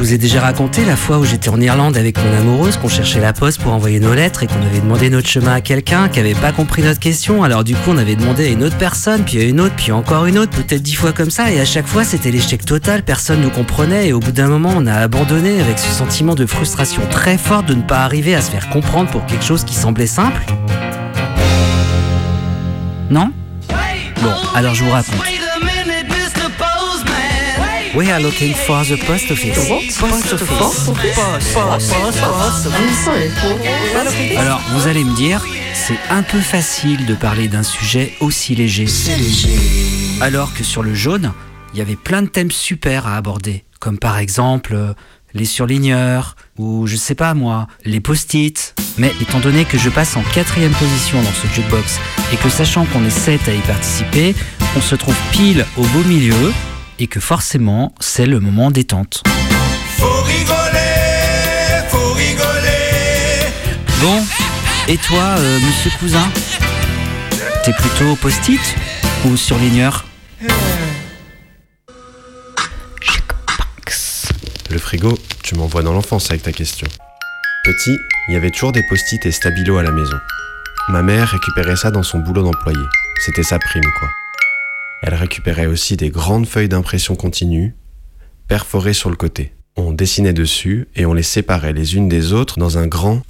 [0.00, 2.88] Je vous ai déjà raconté la fois où j'étais en Irlande avec mon amoureuse, qu'on
[2.88, 6.08] cherchait la poste pour envoyer nos lettres et qu'on avait demandé notre chemin à quelqu'un
[6.08, 7.44] qui avait pas compris notre question.
[7.44, 9.92] Alors du coup, on avait demandé à une autre personne, puis à une autre, puis
[9.92, 11.50] encore une autre, peut-être dix fois comme ça.
[11.50, 13.02] Et à chaque fois, c'était l'échec total.
[13.02, 14.08] Personne nous comprenait.
[14.08, 17.62] Et au bout d'un moment, on a abandonné avec ce sentiment de frustration très fort
[17.62, 20.40] de ne pas arriver à se faire comprendre pour quelque chose qui semblait simple.
[23.10, 23.32] Non?
[24.22, 25.39] Bon, alors je vous raconte.
[27.94, 29.68] We are looking for the post office.
[29.98, 30.88] Post office.
[34.36, 38.86] Alors, vous allez me dire, c'est un peu facile de parler d'un sujet aussi léger.
[40.20, 41.32] Alors que sur le jaune,
[41.72, 44.92] il y avait plein de thèmes super à aborder, comme par exemple euh,
[45.34, 48.74] les surligneurs, ou je sais pas moi, les post-it.
[48.98, 51.98] Mais étant donné que je passe en quatrième position dans ce jukebox,
[52.32, 54.34] et que sachant qu'on est sept à y participer,
[54.76, 56.52] on se trouve pile au beau milieu,
[57.00, 59.22] et que forcément, c'est le moment détente.
[59.96, 63.48] Faut rigoler, faut rigoler.
[64.02, 64.22] Bon,
[64.86, 66.30] et toi, euh, monsieur cousin?
[67.64, 68.60] T'es plutôt post-it
[69.24, 70.04] ou surligneur?
[74.70, 76.86] Le frigo, tu m'envoies dans l'enfance avec ta question.
[77.64, 77.96] Petit,
[78.28, 80.16] il y avait toujours des post-it et stabilo à la maison.
[80.88, 82.80] Ma mère récupérait ça dans son boulot d'employé.
[83.24, 84.08] C'était sa prime, quoi.
[85.02, 87.74] Elle récupérait aussi des grandes feuilles d'impression continue,
[88.48, 89.54] perforées sur le côté.
[89.76, 93.22] On dessinait dessus et on les séparait les unes des autres dans un grand...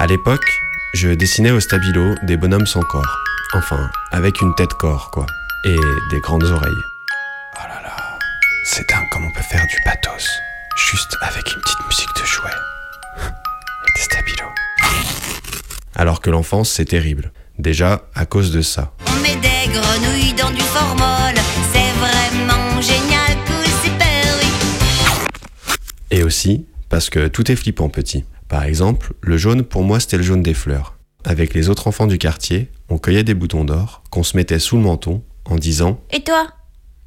[0.00, 0.48] À l'époque,
[0.94, 3.18] je dessinais au stabilo des bonhommes sans corps.
[3.52, 5.26] Enfin, avec une tête corps, quoi.
[5.64, 5.76] Et
[6.10, 6.70] des grandes oreilles.
[7.56, 8.18] Oh là là,
[8.64, 10.28] c'est dingue comme on peut faire du pathos,
[10.76, 12.50] juste avec une petite musique de jouet.
[13.26, 14.54] Et des stabilos.
[15.98, 17.32] Alors que l'enfance, c'est terrible.
[17.58, 18.92] Déjà, à cause de ça.
[19.08, 21.34] On met des grenouilles dans du formol.
[21.72, 25.74] C'est vraiment génial, cool, super, oui.
[26.12, 28.24] Et aussi, parce que tout est flippant petit.
[28.46, 30.96] Par exemple, le jaune, pour moi, c'était le jaune des fleurs.
[31.24, 34.76] Avec les autres enfants du quartier, on cueillait des boutons d'or qu'on se mettait sous
[34.76, 36.46] le menton en disant Et toi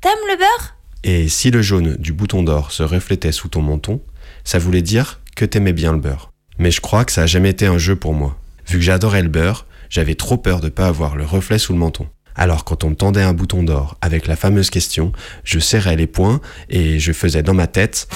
[0.01, 0.75] T'aimes le beurre?
[1.05, 4.01] Et si le jaune du bouton d'or se reflétait sous ton menton,
[4.43, 6.29] ça voulait dire que t'aimais bien le beurre.
[6.59, 8.37] Mais je crois que ça a jamais été un jeu pour moi.
[8.71, 11.79] Vu que j'adorais le beurre, j'avais trop peur de pas avoir le reflet sous le
[11.79, 12.07] menton.
[12.37, 15.11] Alors quand on me tendait un bouton d'or avec la fameuse question,
[15.43, 18.07] je serrais les poings et je faisais dans ma tête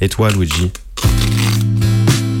[0.00, 0.72] Et toi Luigi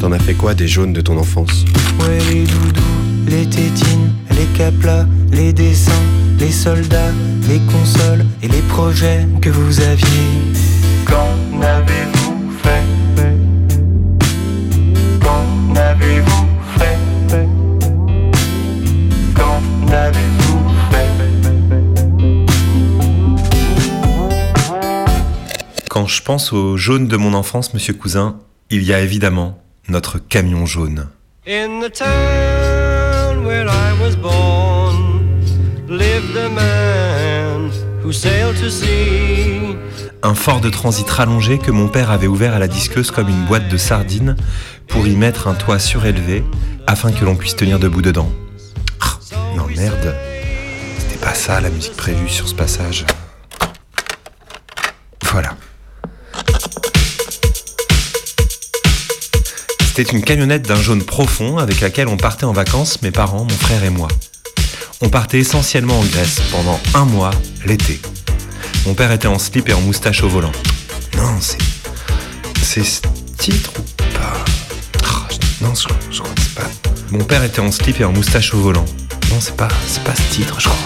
[0.00, 1.66] T'en as fait quoi des jaunes de ton enfance?
[2.00, 2.80] Ouais, les doudous,
[3.28, 5.92] les tétines, les caplas, les dessins,
[6.38, 7.12] les soldats,
[7.46, 10.30] les consoles et les projets que vous aviez.
[11.04, 12.15] Qu'en avez-vous
[26.26, 31.06] pense au jaune de mon enfance, monsieur cousin, il y a évidemment notre camion jaune.
[31.46, 35.20] In the town where I was born
[35.88, 37.70] lived a man
[38.02, 39.76] who sailed to sea.
[40.24, 43.44] Un fort de transit rallongé que mon père avait ouvert à la disqueuse comme une
[43.44, 44.34] boîte de sardines
[44.88, 46.42] pour y mettre un toit surélevé
[46.88, 48.32] afin que l'on puisse tenir debout dedans.
[49.00, 49.16] Ah,
[49.54, 50.16] non merde,
[50.98, 53.06] c'était pas ça la musique prévue sur ce passage.
[55.22, 55.56] Voilà.
[59.96, 63.48] C'était une camionnette d'un jaune profond avec laquelle on partait en vacances, mes parents, mon
[63.48, 64.08] frère et moi.
[65.00, 67.30] On partait essentiellement en Grèce pendant un mois,
[67.64, 67.98] l'été.
[68.84, 70.52] Mon père était en slip et en moustache au volant.
[71.16, 71.56] Non, c'est.
[72.60, 73.00] C'est ce
[73.38, 73.82] titre ou
[74.12, 74.44] pas?
[75.02, 75.28] Ah,
[75.62, 76.70] Non, je, je crois que c'est pas.
[77.10, 78.84] Mon père était en slip et en moustache au volant.
[79.30, 80.78] Non, c'est pas, c'est pas ce titre, je crois.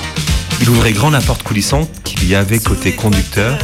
[0.60, 3.58] Il ouvrait grand la porte coulissante qu'il y avait côté conducteur.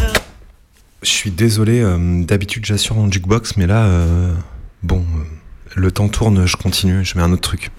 [1.03, 4.35] Je suis désolé, euh, d'habitude j'assure en jukebox, mais là, euh,
[4.83, 5.36] bon, euh,
[5.77, 7.71] le temps tourne, je continue, je mets un autre truc.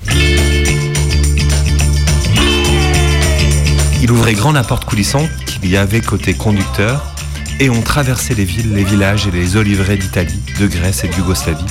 [4.02, 7.04] Il ouvrait grand la porte coulissante qu'il y avait côté conducteur
[7.60, 11.16] et on traversait les villes, les villages et les oliveraies d'Italie, de Grèce et de
[11.16, 11.66] Yougoslavie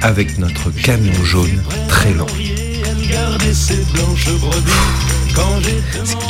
[0.00, 2.28] avec notre camion jaune très lent.
[3.50, 3.84] C'est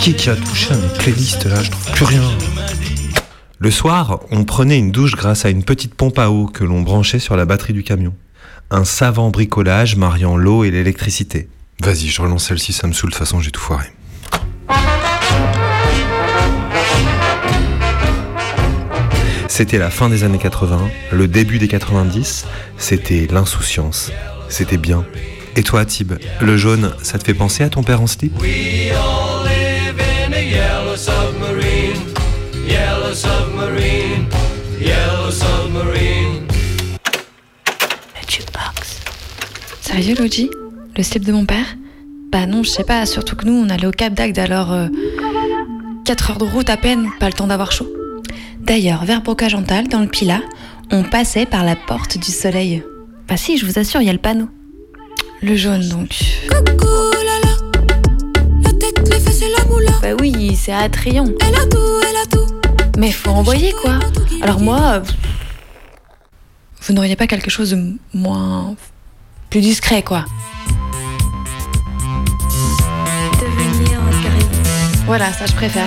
[0.00, 1.62] qui qui a touché à mes playlists là?
[1.62, 2.22] Je trouve plus rien.
[3.58, 6.80] Le soir, on prenait une douche grâce à une petite pompe à eau que l'on
[6.80, 8.14] branchait sur la batterie du camion.
[8.70, 11.48] Un savant bricolage mariant l'eau et l'électricité.
[11.80, 13.86] Vas-y, je relance celle-ci, ça me saoule, de toute façon j'ai tout foiré.
[19.48, 22.46] C'était la fin des années 80, le début des 90,
[22.76, 24.10] c'était l'insouciance.
[24.48, 25.04] C'était bien.
[25.56, 28.34] Et toi, Tib, le jaune, ça te fait penser à ton père en slip?
[39.94, 40.50] Sérieux, Logi
[40.96, 41.76] Le slip de mon père
[42.32, 44.76] Bah non, je sais pas, surtout que nous, on allait au Cap d'Agde, alors...
[46.04, 47.86] 4 heures de route à peine, pas le temps d'avoir chaud.
[48.58, 50.40] D'ailleurs, vers Brocagental, dans le Pila,
[50.90, 52.82] on passait par la porte du soleil.
[53.28, 54.48] Bah si, je vous assure, il y a le panneau.
[55.42, 56.10] Le jaune, donc.
[60.02, 61.26] Bah oui, c'est attrayant.
[61.40, 62.54] Elle a tout, elle a tout.
[62.98, 64.00] Mais faut envoyer, quoi.
[64.42, 64.80] Alors moi...
[64.96, 65.00] euh,
[66.82, 67.78] Vous n'auriez pas quelque chose de
[68.12, 68.74] moins...
[69.54, 70.24] plus discret, quoi.
[73.40, 74.00] Devenir
[75.06, 75.86] Voilà, ça je préfère.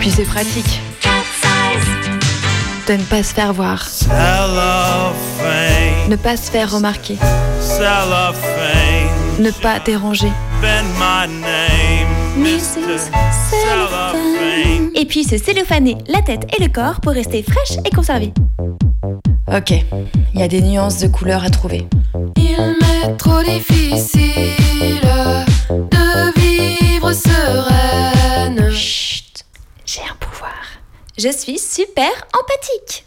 [0.00, 0.80] Puis c'est pratique.
[2.88, 3.86] De ne pas se faire voir.
[3.86, 5.12] Cellophane,
[6.08, 7.18] Ne pas se faire remarquer.
[7.60, 10.32] cellophane, Ne pas déranger.
[14.94, 18.32] Et puis se cellophaner la tête et le corps pour rester fraîche et conservée.
[19.48, 19.72] Ok,
[20.34, 21.86] il y a des nuances de couleurs à trouver.
[22.36, 25.00] Il m'est trop difficile
[25.68, 28.70] de vivre sereine.
[28.72, 29.44] Chut,
[29.84, 30.54] j'ai un pouvoir.
[31.18, 33.04] Je suis super empathique.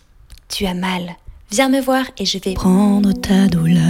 [0.50, 1.16] Tu as mal.
[1.52, 3.82] Viens me voir et je vais prendre ta douleur.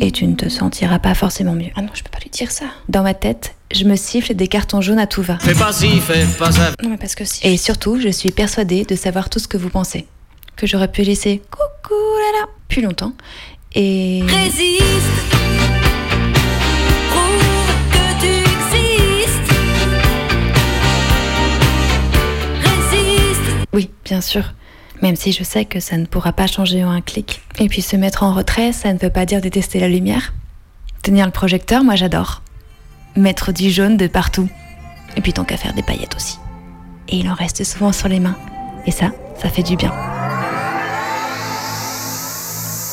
[0.00, 1.70] Et tu ne te sentiras pas forcément mieux.
[1.74, 2.66] Ah non, je peux pas lui dire ça.
[2.88, 5.38] Dans ma tête, je me siffle des cartons jaunes à tout va.
[5.38, 6.70] Fais pas ci, fais pas ça.
[6.82, 7.44] Non, mais parce que si.
[7.44, 10.06] Et surtout, je suis persuadée de savoir tout ce que vous pensez.
[10.58, 13.12] Que j'aurais pu laisser coucou là là plus longtemps.
[13.76, 14.22] Et.
[14.26, 14.82] Résiste.
[17.10, 19.52] Prouve que tu existes.
[22.60, 23.68] Résiste.
[23.72, 24.52] Oui, bien sûr.
[25.00, 27.40] Même si je sais que ça ne pourra pas changer en un clic.
[27.60, 30.34] Et puis se mettre en retrait, ça ne veut pas dire détester la lumière.
[31.04, 32.42] Tenir le projecteur, moi j'adore.
[33.14, 34.48] Mettre du jaune de partout.
[35.16, 36.38] Et puis tant qu'à faire des paillettes aussi.
[37.08, 38.36] Et il en reste souvent sur les mains.
[38.86, 39.92] Et ça, ça fait du bien.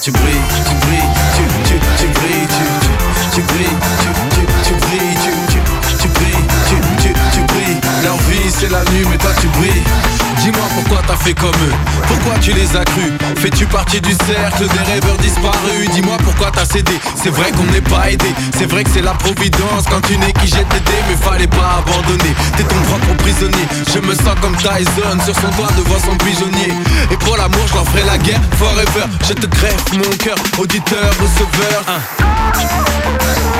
[0.06, 0.36] Tu brilles,
[0.70, 1.02] tu brilles,
[1.36, 2.92] tu, tu, tu brilles, tu, tu,
[3.34, 3.66] tu brilles,
[4.02, 5.60] tu, tu, tu brilles, tu, tu,
[5.98, 7.82] tu brilles, tu, tu, tu brilles.
[8.04, 10.25] Leur vie c'est la nuit, mais toi tu brilles.
[10.40, 11.74] Dis-moi pourquoi t'as fait comme eux,
[12.08, 13.12] pourquoi tu les as crus?
[13.38, 15.90] Fais-tu partie du cercle des rêveurs disparus?
[15.94, 18.28] Dis-moi pourquoi t'as cédé, c'est vrai qu'on n'est pas aidé.
[18.58, 21.48] C'est vrai que c'est la providence quand tu n'es qui jette des dés Mais fallait
[21.48, 23.68] pas abandonner, t'es ton propre prisonnier.
[23.94, 26.74] Je me sens comme Tyson sur son toit devant son pigeonnier.
[27.12, 29.06] Et pour l'amour je ferai la guerre forever.
[29.28, 32.35] Je te greffe mon cœur, auditeur, receveur.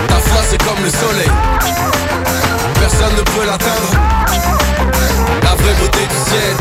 [0.08, 1.32] Ta foi c'est comme le soleil.
[2.80, 3.92] Personne ne peut l'atteindre.
[5.44, 6.56] La vraie beauté du ciel.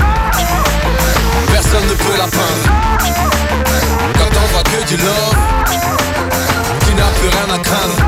[1.53, 2.67] Personne ne peut la peindre.
[4.19, 5.37] Quand on voit que du love
[6.87, 7.99] Tu n'as plus rien à craindre.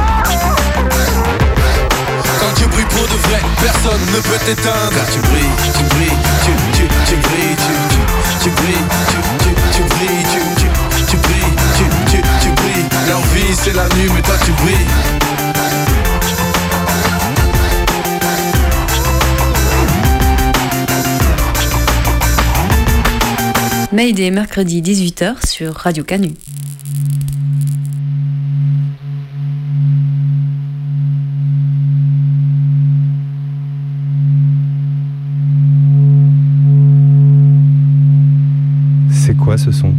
[2.41, 4.93] Quand tu brilles pour de vrai Personne ne peut t'éteindre.
[4.95, 8.01] Car tu brilles, tu brilles, tu, tu, tu brilles Tu, tu,
[8.43, 10.46] tu brilles, tu, tu, tu brilles Tu,
[11.77, 12.87] tu, tu, tu brilles.
[13.09, 14.77] Leur vie c'est la nuit mais toi tu brilles.
[23.93, 26.35] Mayday mercredi 18h sur Radio Canu.
[39.11, 39.95] C'est quoi ce son?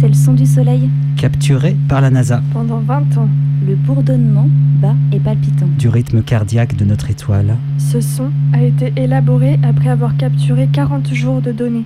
[0.00, 0.88] C'est le son du soleil.
[1.16, 3.28] Capturé par la NASA Pendant 20 ans,
[3.66, 4.48] Le bourdonnement
[4.80, 5.66] bas et palpitant.
[5.78, 7.56] du rythme cardiaque de notre étoile.
[7.76, 11.84] ce son a été élaboré après avoir capturé 40 jours de données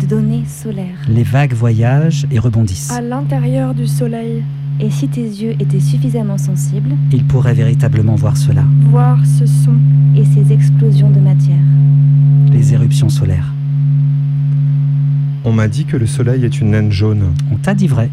[0.00, 0.98] De données solaires.
[1.08, 2.90] Les vagues voyagent et rebondissent.
[2.90, 4.42] à l'intérieur du Soleil.
[4.80, 9.74] Et si tes yeux étaient suffisamment sensibles, Il pourrait véritablement voir cela, Voir ce son.
[10.16, 11.58] et ces explosions de matière.
[12.52, 13.51] les éruptions solaires.
[15.44, 17.32] On m'a dit que le soleil est une naine jaune.
[17.52, 18.10] On t'a dit vrai.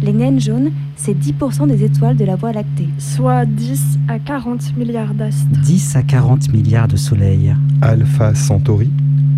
[0.00, 2.88] Les naines jaunes, c'est 10% des étoiles de la Voie lactée.
[2.98, 5.44] Soit 10 à 40 milliards d'astres.
[5.64, 7.52] 10 à 40 milliards de soleils.
[7.82, 8.90] Alpha Centauri,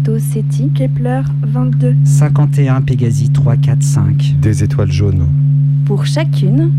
[0.05, 1.97] Tau Ceti, Kepler 22.
[2.05, 4.35] 51 Pégasi 3, 4, 5.
[4.41, 5.27] des étoiles jaunes.
[5.87, 6.71] pour chacune,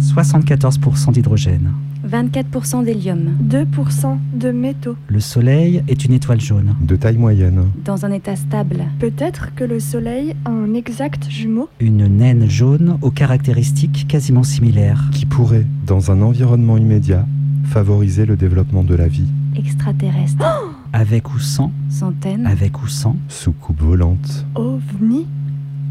[0.00, 1.70] 74% d'hydrogène.
[2.06, 3.36] 24% d'hélium.
[3.42, 4.96] 2% de métaux.
[5.08, 6.74] Le Soleil est une étoile jaune.
[6.80, 7.66] De taille moyenne.
[7.84, 8.84] Dans un état stable.
[8.98, 11.68] Peut-être que le Soleil a un exact jumeau.
[11.80, 15.10] Une naine jaune aux caractéristiques quasiment similaires.
[15.12, 17.26] Qui pourrait, dans un environnement immédiat,
[17.64, 19.28] favoriser le développement de la vie.
[19.56, 20.44] Extraterrestre.
[20.92, 22.46] Avec ou sans Centaines.
[22.46, 24.46] Avec ou sans Soucoupe volante.
[24.54, 25.26] OVNI.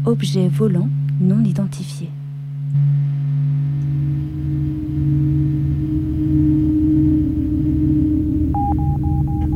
[0.04, 0.88] Objet volant
[1.20, 2.10] non identifié.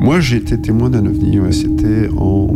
[0.01, 1.39] Moi, j'ai été témoin d'un ovni.
[1.51, 2.49] C'était en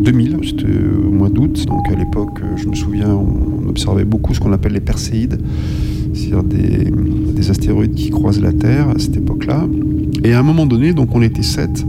[0.00, 0.66] 2000, c'était
[1.06, 1.64] au mois d'août.
[1.66, 5.38] Donc à l'époque, euh, je me souviens, on observait beaucoup ce qu'on appelle les perséides,
[6.14, 6.90] c'est-à-dire des,
[7.34, 9.66] des astéroïdes qui croisent la Terre à cette époque-là.
[10.24, 11.84] Et à un moment donné, donc on était sept.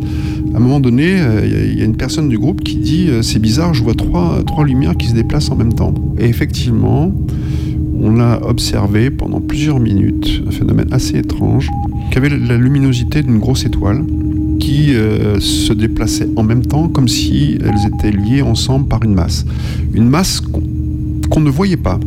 [0.53, 2.61] À un moment donné, euh, il y a- il y, a une personne du groupe
[2.61, 5.73] qui dit euh, c'est bizarre, je vois trois, trois lumières qui se déplacent en même
[5.73, 5.93] temps.
[6.19, 7.11] Et effectivement,
[7.99, 11.69] on a observé pendant plusieurs minutes un phénomène assez étrange
[12.11, 14.03] qui avait la luminosité d'une grosse étoile
[14.71, 19.45] euh, se déplaçaient en même temps comme si elles étaient liées ensemble par une masse.
[19.93, 20.63] Une masse qu'on
[21.29, 21.99] qu'on ne voyait pas.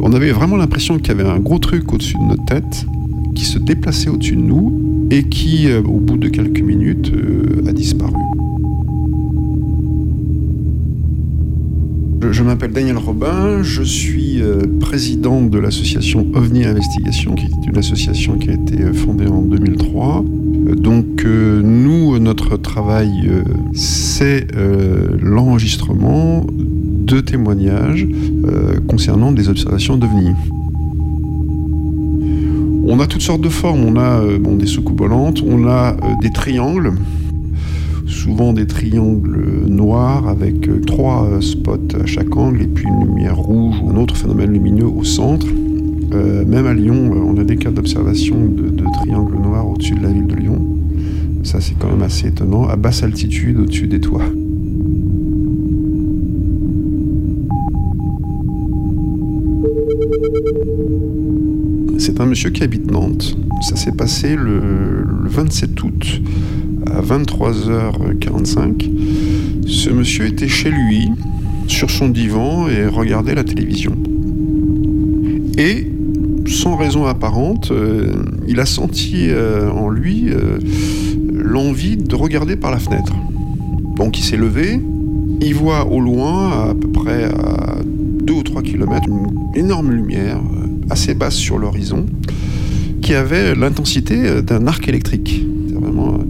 [0.00, 2.84] On avait vraiment l'impression qu'il y avait un gros truc au-dessus de notre tête
[3.34, 7.66] qui se déplaçait au-dessus de nous et qui, euh, au bout de quelques minutes, euh,
[7.66, 8.12] a disparu.
[12.30, 17.76] Je- m'appelle Daniel Robin, je suis euh, président de l'association OVNI Investigation, qui est une
[17.78, 20.24] association qui a été euh, fondée en 2003.
[20.68, 23.30] Euh, Donc nous, notre travail,
[23.74, 24.46] c'est
[25.22, 28.06] l'enregistrement de témoignages
[28.88, 30.32] concernant des observations d'OVNI.
[32.86, 33.84] On a toutes sortes de formes.
[33.84, 34.20] On a
[34.58, 36.92] des soucoupes volantes, on a des triangles,
[38.06, 43.06] souvent des triangles noirs avec euh, trois euh, spots à chaque angle et puis une
[43.08, 45.46] lumière rouge ou un autre phénomène lumineux au centre.
[46.12, 50.10] Euh, même à Lyon, on a des cas d'observation de, triangles noirs au-dessus de la
[50.10, 50.60] ville de Lyon.
[51.42, 54.22] Ça, c'est quand même assez étonnant, à basse altitude, au-dessus des toits.
[61.98, 63.36] C'est un monsieur qui habite Nantes.
[63.62, 66.20] Ça s'est passé le 27 août
[66.90, 68.88] à 23h45.
[69.66, 71.10] Ce monsieur était chez lui,
[71.66, 73.92] sur son divan, et regardait la télévision.
[75.56, 75.86] Et,
[76.46, 78.12] sans raison apparente, euh,
[78.46, 80.58] il a senti euh, en lui euh,
[81.32, 83.14] l'envie de regarder par la fenêtre.
[83.96, 84.80] Donc il s'est levé,
[85.40, 87.76] il voit au loin, à peu près à
[88.24, 90.40] 2 ou 3 km, une énorme lumière
[90.90, 92.06] assez basse sur l'horizon,
[93.00, 95.44] qui avait l'intensité d'un arc électrique.
[95.68, 96.24] C'est vraiment euh,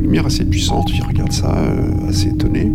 [0.19, 0.89] assez puissante.
[0.93, 2.71] Il regarde ça, euh, assez étonné,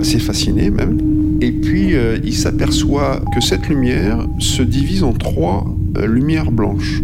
[0.00, 0.98] assez fasciné même.
[1.40, 5.64] Et puis euh, il s'aperçoit que cette lumière se divise en trois
[5.96, 7.02] euh, lumières blanches.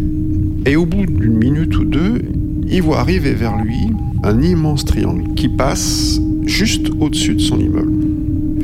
[0.65, 2.21] Et au bout d'une minute ou deux,
[2.67, 3.91] il voit arriver vers lui
[4.23, 7.93] un immense triangle qui passe juste au-dessus de son immeuble.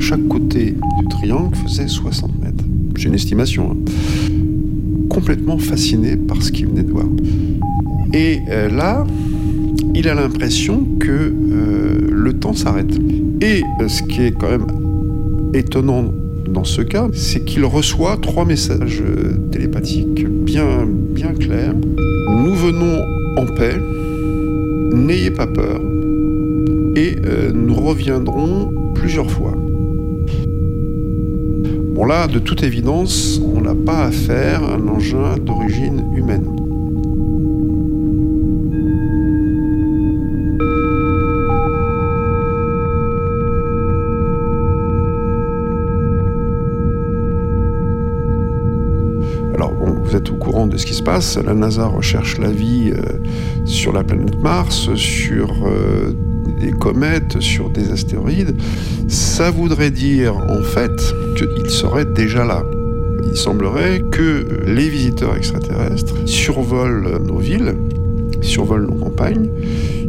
[0.00, 2.64] Chaque côté du triangle faisait 60 mètres.
[2.96, 3.70] C'est une estimation.
[3.70, 3.92] hein.
[5.08, 7.06] Complètement fasciné par ce qu'il venait de voir.
[8.12, 8.40] Et
[8.70, 9.06] là,
[9.94, 12.94] il a l'impression que euh, le temps s'arrête.
[13.40, 14.66] Et euh, ce qui est quand même
[15.54, 16.12] étonnant
[16.48, 21.74] dans ce cas, c'est qu'il reçoit trois messages euh, télépathiques bien, bien clairs.
[21.74, 23.02] Nous venons
[23.36, 23.76] en paix,
[24.94, 25.80] n'ayez pas peur,
[26.96, 27.16] et
[27.54, 29.54] nous reviendrons plusieurs fois.
[31.94, 36.61] Bon là, de toute évidence, on n'a pas affaire à un engin d'origine humaine.
[50.72, 51.36] De ce qui se passe.
[51.36, 53.18] La NASA recherche la vie euh,
[53.66, 56.12] sur la planète Mars, sur euh,
[56.60, 58.56] des comètes, sur des astéroïdes.
[59.08, 62.64] Ça voudrait dire en fait qu'ils seraient déjà là.
[63.30, 67.74] Il semblerait que les visiteurs extraterrestres survolent nos villes,
[68.40, 69.48] survolent nos campagnes,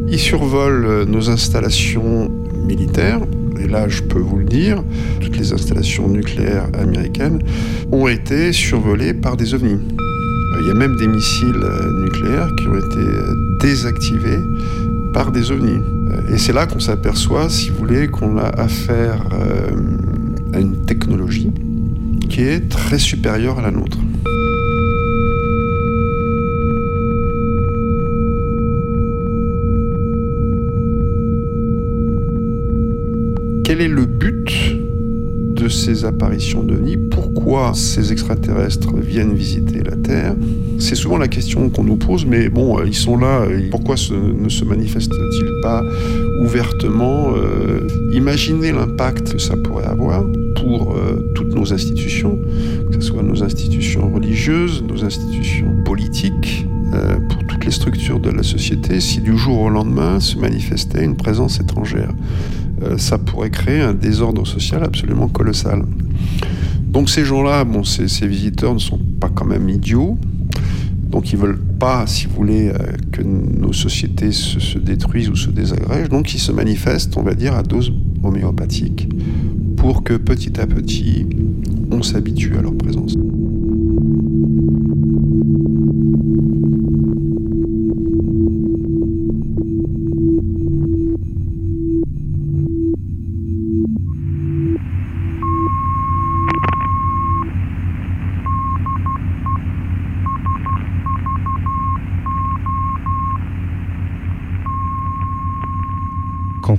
[0.08, 2.30] ils survolent nos installations
[2.66, 3.20] militaires.
[3.60, 4.82] Et là, je peux vous le dire,
[5.20, 7.40] toutes les installations nucléaires américaines
[7.92, 9.78] ont été survolées par des ovnis.
[10.64, 14.40] Il y a même des missiles euh, nucléaires qui ont été euh, désactivés
[15.12, 15.82] par des ovnis.
[16.10, 19.20] Euh, Et c'est là qu'on s'aperçoit, si vous voulez, qu'on a affaire
[20.54, 21.52] à une technologie
[22.30, 23.98] qui est très supérieure à la nôtre.
[33.64, 34.23] Quel est le but
[35.74, 40.34] ces apparitions d'OVNI, pourquoi ces extraterrestres viennent visiter la Terre?
[40.78, 43.96] C'est souvent la question qu'on nous pose, mais bon, euh, ils sont là, euh, pourquoi
[43.96, 45.82] ne se manifestent-ils pas
[46.42, 47.80] ouvertement Euh,
[48.12, 50.94] Imaginez l'impact que ça pourrait avoir pour
[51.34, 52.38] toutes nos institutions,
[52.88, 56.64] que ce soit nos institutions religieuses, nos institutions politiques,
[57.28, 61.16] pour toutes les structures de la société, si du jour au lendemain se manifestait une
[61.16, 62.12] présence étrangère.
[62.84, 65.84] Euh, ça pourrait créer un désordre social absolument colossal.
[66.86, 70.18] Donc ces gens-là, bon, ces, ces visiteurs ne sont pas quand même idiots.
[71.08, 72.78] Donc ils veulent pas, si vous voulez, euh,
[73.12, 76.08] que nos sociétés se, se détruisent ou se désagrègent.
[76.08, 79.08] Donc ils se manifestent, on va dire, à dose homéopathique
[79.76, 81.26] pour que petit à petit,
[81.90, 83.16] on s'habitue à leur présence.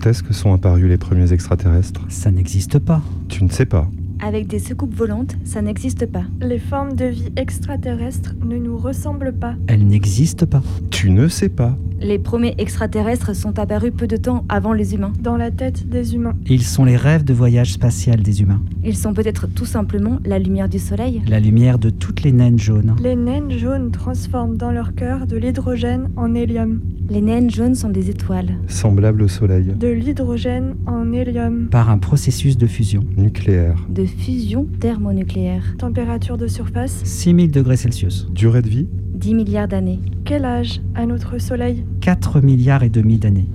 [0.05, 3.01] Quand est-ce que sont apparus les premiers extraterrestres Ça n'existe pas.
[3.27, 3.89] Tu ne sais pas.
[4.21, 6.25] Avec des soucoupes volantes, ça n'existe pas.
[6.41, 9.55] Les formes de vie extraterrestres ne nous ressemblent pas.
[9.65, 10.61] Elle n'existe pas.
[10.91, 11.75] Tu ne sais pas.
[11.99, 15.13] Les premiers extraterrestres sont apparus peu de temps avant les humains.
[15.21, 16.35] Dans la tête des humains.
[16.45, 18.61] Ils sont les rêves de voyage spatial des humains.
[18.83, 21.23] Ils sont peut-être tout simplement la lumière du soleil.
[21.27, 22.95] La lumière de toutes les naines jaunes.
[23.01, 26.81] Les naines jaunes transforment dans leur cœur de l'hydrogène en hélium.
[27.07, 28.55] Les naines jaunes sont des étoiles.
[28.67, 29.73] Semblable au Soleil.
[29.77, 31.67] De l'hydrogène en hélium.
[31.69, 33.01] Par un processus de fusion.
[33.15, 33.85] Nucléaire.
[33.89, 35.75] De fusion thermonucléaire.
[35.77, 37.01] Température de surface.
[37.03, 38.27] 6000 degrés Celsius.
[38.33, 39.99] Durée de vie 10 milliards d'années.
[40.25, 41.85] Quel âge a notre Soleil?
[42.01, 43.49] 4 milliards et demi d'années.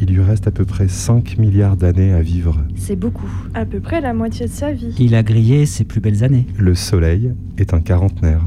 [0.00, 2.56] Il lui reste à peu près 5 milliards d'années à vivre.
[2.76, 3.30] C'est beaucoup.
[3.54, 4.94] À peu près la moitié de sa vie.
[4.98, 6.46] Il a grillé ses plus belles années.
[6.56, 8.42] Le Soleil est un quarantenaire.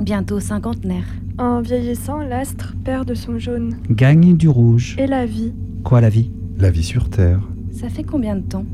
[0.00, 1.04] Bientôt cinquantenaire.
[1.40, 3.74] En vieillissant, l'astre perd de son jaune.
[3.88, 4.94] Gagne du rouge.
[4.98, 6.30] Et la vie Quoi la vie?
[6.58, 7.40] La vie sur Terre.
[7.72, 8.66] Ça fait combien de temps?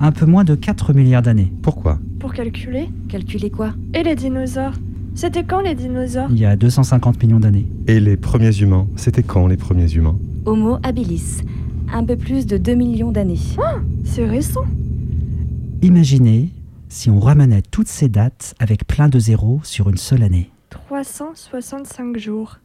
[0.00, 1.50] Un peu moins de 4 milliards d'années.
[1.62, 1.98] Pourquoi?
[2.18, 3.72] Pour calculer Calculer quoi?
[3.94, 4.74] Et les dinosaures
[5.14, 6.28] C'était quand les dinosaures?
[6.30, 7.66] Il y a 250 millions d'années.
[7.86, 10.18] Et les premiers humains C'était quand les premiers humains?
[10.44, 11.38] Homo habilis.
[11.90, 13.38] Un peu plus de 2 millions d'années.
[13.56, 14.66] Oh, c'est récent.
[15.80, 16.50] Imaginez
[16.90, 20.50] si on ramenait toutes ces dates avec plein de zéros sur une seule année.
[20.70, 22.58] 365 jours.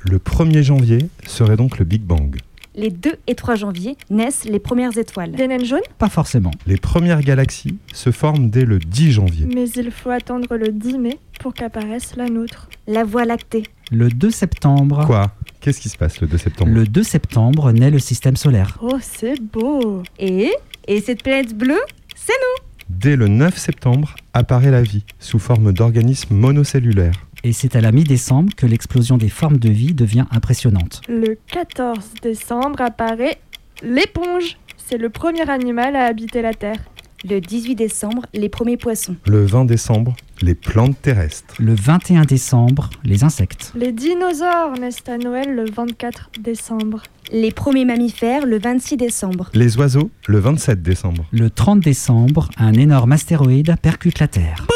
[0.00, 2.36] Le 1er janvier serait donc le Big Bang.
[2.74, 5.32] Les 2 et 3 janvier naissent les premières étoiles.
[5.32, 5.80] Des naines jaunes?
[5.98, 6.52] Pas forcément.
[6.66, 9.46] Les premières galaxies se forment dès le 10 janvier.
[9.52, 12.68] Mais il faut attendre le 10 mai pour qu'apparaisse la nôtre.
[12.86, 13.64] La Voie lactée.
[13.90, 15.04] Le 2 septembre.
[15.06, 15.32] Quoi?
[15.60, 16.70] Qu'est-ce qui se passe le 2 septembre?
[16.72, 18.78] Le 2 septembre naît le système solaire.
[18.80, 20.52] Oh, c'est beau Et
[20.86, 21.82] Et cette planète bleue,
[22.14, 27.26] c'est nous Dès le 9 septembre apparaît la vie, sous forme d'organismes monocellulaires.
[27.42, 31.00] Et c'est à la mi-décembre que l'explosion des formes de vie devient impressionnante.
[31.08, 33.40] Le 14 décembre apparaît
[33.82, 34.58] l'éponge.
[34.76, 36.80] C'est le premier animal à habiter la Terre.
[37.28, 39.14] Le 18 décembre, les premiers poissons.
[39.26, 41.54] Le 20 décembre, les plantes terrestres.
[41.58, 43.72] Le 21 décembre, les insectes.
[43.74, 47.02] Les dinosaures naissent à Noël le 24 décembre.
[47.30, 49.50] Les premiers mammifères, le 26 décembre.
[49.52, 51.26] Les oiseaux, le 27 décembre.
[51.30, 54.66] Le 30 décembre, un énorme astéroïde percute la Terre.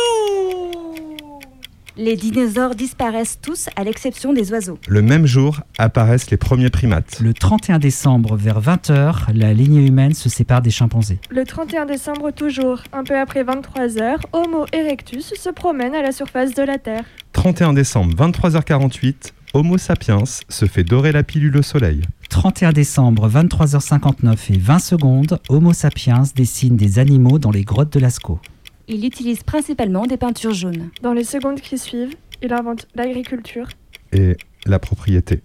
[1.96, 4.80] Les dinosaures disparaissent tous à l'exception des oiseaux.
[4.88, 7.20] Le même jour apparaissent les premiers primates.
[7.20, 11.20] Le 31 décembre, vers 20h, la lignée humaine se sépare des chimpanzés.
[11.30, 16.10] Le 31 décembre toujours, un peu après 23 heures, Homo erectus se promène à la
[16.10, 17.04] surface de la Terre.
[17.32, 22.00] 31 décembre, 23h48, Homo sapiens se fait dorer la pilule au soleil.
[22.28, 28.00] 31 décembre, 23h59 et 20 secondes, Homo sapiens dessine des animaux dans les grottes de
[28.00, 28.40] Lascaux.
[28.86, 30.90] Il utilise principalement des peintures jaunes.
[31.00, 33.68] Dans les secondes qui suivent, il invente l'agriculture.
[34.12, 35.42] Et la propriété.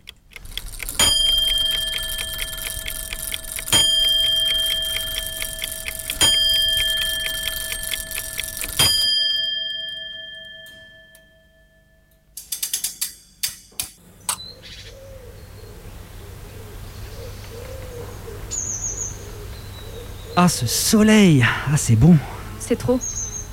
[20.42, 22.16] Ah, ce soleil Ah, c'est bon
[22.60, 22.98] C'est trop.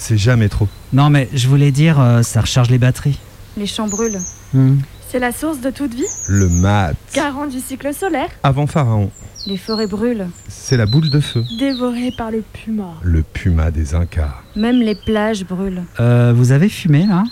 [0.07, 0.68] C'est jamais trop.
[0.92, 3.18] Non, mais je voulais dire, euh, ça recharge les batteries.
[3.57, 4.20] Les champs brûlent.
[4.54, 4.76] Hmm.
[5.11, 6.94] C'est la source de toute vie, Le mat.
[7.12, 9.11] garant du cycle solaire, Avant Pharaon,
[9.48, 10.28] Les forêts brûlent.
[10.46, 11.42] c'est la boule de feu.
[11.59, 12.94] dévoré par le puma.
[13.02, 14.34] Le puma des Incas.
[14.54, 15.82] Même les plages brûlent.
[15.98, 17.24] Euh, vous avez fumé, là?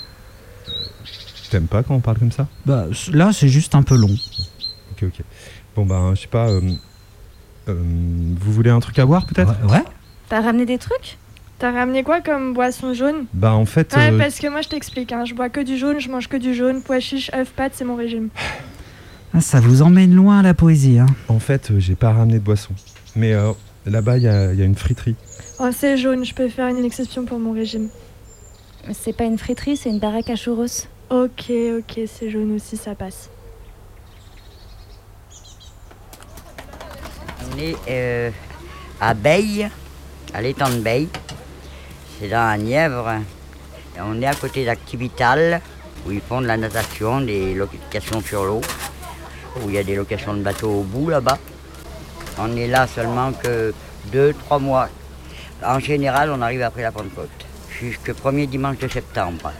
[1.50, 2.48] T'aimes pas quand on parle comme ça?
[2.66, 4.16] Bah, là, c'est juste un peu long.
[4.92, 5.24] Ok, ok.
[5.76, 6.48] Bon, ben, je sais pas.
[6.48, 6.60] euh,
[7.68, 7.74] euh,
[8.40, 9.54] vous voulez un truc à boire peut-être?
[9.64, 9.84] Ouais, ouais.
[10.28, 11.18] T'as ramené des trucs?
[11.58, 13.26] T'as ramené quoi comme boisson jaune?
[13.32, 15.78] Bah en fait, Ouais, euh, parce que moi je t'explique, hein, je bois que du
[15.78, 18.28] jaune, je mange que du jaune, pois chiche, œufs, pâtes, c'est mon régime.
[19.32, 20.98] Ah, ça vous emmène loin la poésie.
[20.98, 21.06] Hein.
[21.28, 22.72] en fait, euh, j'ai pas ramené de boisson.
[23.16, 23.52] Mais euh,
[23.86, 25.14] là-bas, il y, a il y a une friterie.
[25.60, 27.88] Oh, c'est jaune, je peux faire une exception pour mon régime.
[28.92, 30.66] C'est pas une friterie, c'est une baraque à churros.
[31.10, 33.30] Ok, ok, c'est jaune aussi, ça passe.
[37.52, 38.30] On est euh,
[39.00, 39.68] à Beille,
[40.32, 41.08] à l'étang de Beille.
[42.20, 43.10] C'est dans la Nièvre.
[43.96, 45.60] Et on est à côté d'Activital,
[46.06, 48.60] où ils font de la natation, des locations sur l'eau,
[49.62, 51.38] où il y a des locations de bateaux au bout là-bas.
[52.38, 53.72] On est là seulement que
[54.06, 54.88] deux, trois mois.
[55.64, 57.30] En général, on arrive après la Pentecôte,
[57.80, 59.52] jusqu'au premier dimanche de septembre.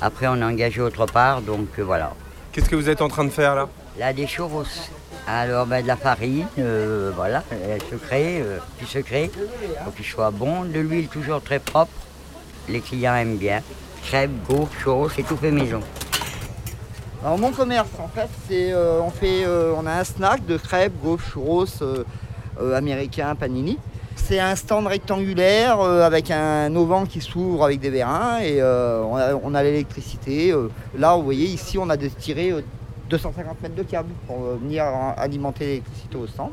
[0.00, 2.12] Après, on est engagé autre part, donc euh, voilà.
[2.52, 3.68] Qu'est-ce que vous êtes en train de faire là?
[3.98, 4.64] Là, des churros.
[5.30, 8.58] Alors, ben, de la farine, euh, voilà, elle se crée, euh,
[9.94, 11.92] qu'il soit bon, de l'huile toujours très propre.
[12.66, 13.60] Les clients aiment bien.
[14.04, 15.80] Crêpes, gaufres, churros, c'est tout fait maison.
[17.22, 20.56] Alors mon commerce en fait c'est euh, on fait euh, on a un snack de
[20.56, 21.66] crêpes, gaufres, churros
[22.74, 23.76] américains, panini.
[24.16, 29.58] C'est un stand rectangulaire avec un auvent qui s'ouvre avec des vérins et on a,
[29.58, 30.54] a l'électricité.
[30.96, 32.54] là vous voyez ici on a tiré
[33.08, 34.84] 250 mètres de câble pour euh, venir
[35.16, 36.50] alimenter l'électricité au stand.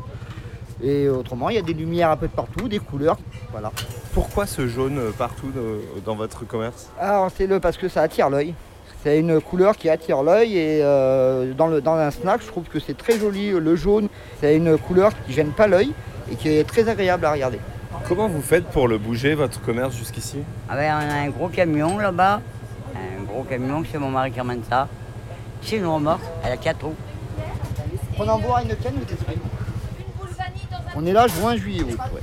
[0.83, 3.17] Et autrement il y a des lumières un peu de partout, des couleurs,
[3.51, 3.71] voilà.
[4.13, 6.89] Pourquoi ce jaune euh, partout euh, dans votre commerce?
[6.99, 8.53] Alors c'est le parce que ça attire l'œil.
[9.01, 12.65] C'est une couleur qui attire l'œil et euh, dans, le, dans un snack je trouve
[12.65, 13.51] que c'est très joli.
[13.51, 14.09] Le jaune
[14.41, 15.93] c'est une couleur qui gêne pas l'œil
[16.31, 17.59] et qui est très agréable à regarder.
[18.07, 20.39] Comment vous faites pour le bouger, votre commerce jusqu'ici?
[20.69, 22.41] Ah ben, on a un gros camion là-bas,
[22.93, 24.87] un gros camion, c'est mon mari qui emmène ça.
[25.65, 26.95] C'est une remorque, elle a quatre roues.
[28.19, 29.37] On en boit une canne ou t'esprit
[30.95, 31.97] On est là juin, juillet, août.
[32.13, 32.21] ouais.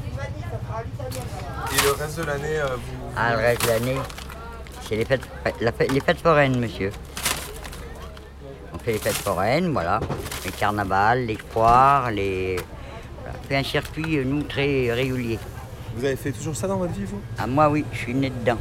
[1.76, 3.12] Et le reste de l'année, euh, vous...
[3.16, 3.97] Ah, le reste de l'année,
[4.88, 5.22] c'est les fêtes,
[5.61, 6.90] la fête- les fêtes foraines, monsieur.
[8.74, 10.01] On fait les fêtes foraines, voilà.
[10.45, 12.57] Les carnavals, les foires, les.
[13.22, 13.38] Voilà.
[13.43, 15.38] On fait un circuit, euh, nous, très régulier.
[15.97, 17.20] Vous avez fait toujours ça dans votre vie, vous?
[17.38, 18.59] Ah, moi, oui, je suis né dedans.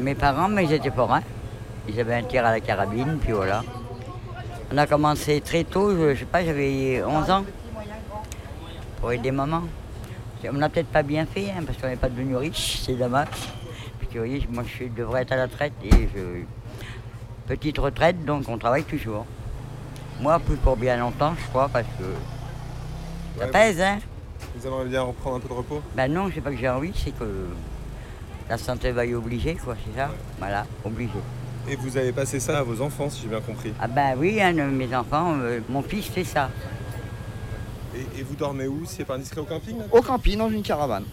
[0.00, 1.22] Mes parents, mais ils étaient forains.
[1.92, 3.64] Ils avaient un tir à la carabine, puis voilà.
[4.72, 7.44] On a commencé très tôt, je, je sais pas, j'avais 11 ans,
[9.00, 9.62] pour aider maman.
[10.48, 13.28] On n'a peut-être pas bien fait, hein, parce qu'on n'est pas devenu riche, c'est dommage.
[13.98, 16.42] Puis vous voyez, moi je devrais être à la retraite et je.
[17.46, 19.26] Petite retraite, donc on travaille toujours.
[20.20, 22.04] Moi, plus pour bien longtemps, je crois, parce que.
[23.38, 23.98] Ça Ouais, pèse, hein
[24.54, 25.82] Vous aimeriez bien reprendre un peu de repos?
[25.96, 27.48] Ben non, c'est pas que j'ai envie, c'est que
[28.48, 30.10] la santé va y obliger, quoi, c'est ça?
[30.38, 31.10] Voilà, obligé.
[31.68, 33.72] Et vous avez passé ça à vos enfants, si j'ai bien compris.
[33.80, 36.50] Ah ben oui, un de mes enfants, euh, mon fils fait ça.
[37.94, 40.50] Et, et vous dormez où Si c'est pas indiscret au camping là Au camping, dans
[40.50, 41.04] une caravane.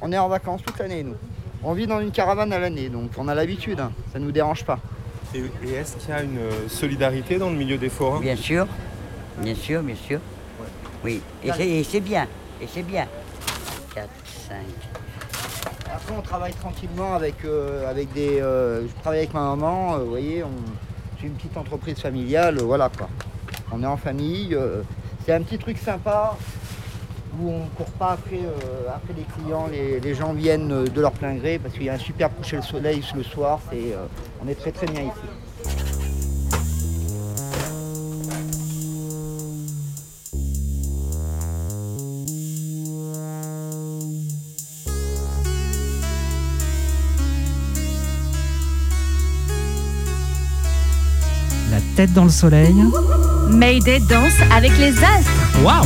[0.00, 1.14] On est en vacances toute l'année, nous.
[1.62, 3.92] On vit dans une caravane à l'année, donc on a l'habitude, hein.
[4.12, 4.78] ça nous dérange pas.
[5.34, 8.36] Et, et est-ce qu'il y a une euh, solidarité dans le milieu des forains Bien
[8.36, 8.66] sûr,
[9.38, 10.20] bien sûr, bien sûr.
[11.02, 12.26] Oui, et c'est- et c'est bien,
[12.60, 13.06] et c'est bien.
[13.94, 14.08] 4,
[14.48, 14.56] 5.
[16.12, 18.40] On travaille tranquillement avec, euh, des.
[18.40, 20.44] euh, je travaille avec ma maman, euh, vous voyez,
[21.22, 23.08] une petite entreprise familiale, voilà quoi.
[23.72, 24.54] On est en famille,
[25.24, 26.36] c'est un petit truc sympa
[27.40, 28.40] où on court pas après,
[29.16, 32.28] les clients, les, gens viennent de leur plein gré parce qu'il y a un super
[32.34, 33.60] coucher de soleil le soir,
[34.44, 35.43] on est très très bien ici.
[51.94, 52.74] Tête dans le soleil.
[53.48, 55.30] Mayday danse avec les astres.
[55.62, 55.84] Waouh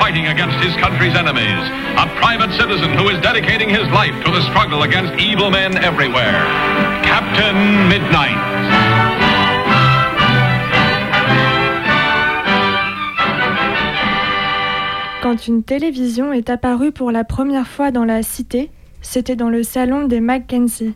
[0.00, 1.62] fighting against his country's enemies.
[1.98, 6.40] A private citizen who is dedicating his life to the struggle against evil men everywhere.
[7.04, 7.54] Captain
[7.86, 8.40] Midnight.
[15.22, 18.70] Quand une télévision est apparue pour la première fois dans la cité,
[19.02, 20.94] c'était dans le salon des Mackenzie.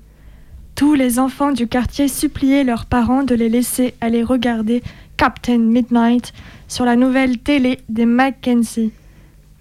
[0.75, 4.83] Tous les enfants du quartier suppliaient leurs parents de les laisser aller regarder
[5.17, 6.33] Captain Midnight
[6.69, 8.93] sur la nouvelle télé des Mackenzie.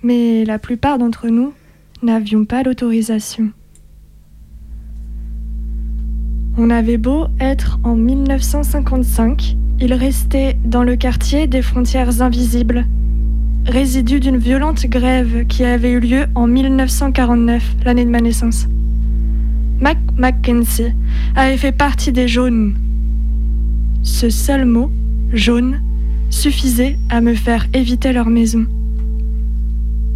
[0.01, 1.53] Mais la plupart d'entre nous
[2.01, 3.51] n'avions pas l'autorisation.
[6.57, 12.85] On avait beau être en 1955, il restait dans le quartier des frontières invisibles,
[13.65, 18.67] résidu d'une violente grève qui avait eu lieu en 1949, l'année de ma naissance.
[19.79, 20.93] Mac Mackenzie
[21.35, 22.75] avait fait partie des jaunes.
[24.03, 24.91] Ce seul mot,
[25.33, 25.81] jaune,
[26.29, 28.65] suffisait à me faire éviter leur maison.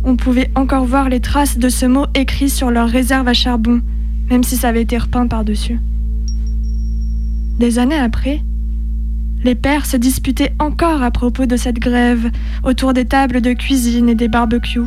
[0.03, 3.81] On pouvait encore voir les traces de ce mot écrit sur leur réserve à charbon,
[4.29, 5.79] même si ça avait été repeint par-dessus.
[7.59, 8.41] Des années après,
[9.43, 12.31] les pères se disputaient encore à propos de cette grève
[12.63, 14.81] autour des tables de cuisine et des barbecues.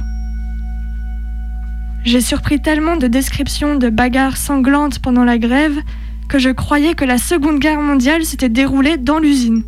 [2.04, 5.78] J'ai surpris tellement de descriptions de bagarres sanglantes pendant la grève
[6.28, 9.62] que je croyais que la Seconde Guerre mondiale s'était déroulée dans l'usine.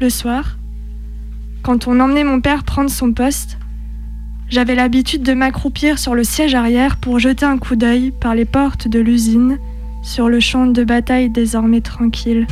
[0.00, 0.58] Le soir,
[1.64, 3.58] quand on emmenait mon père prendre son poste,
[4.48, 8.44] j'avais l'habitude de m'accroupir sur le siège arrière pour jeter un coup d'œil par les
[8.44, 9.58] portes de l'usine
[10.04, 12.46] sur le champ de bataille désormais tranquille.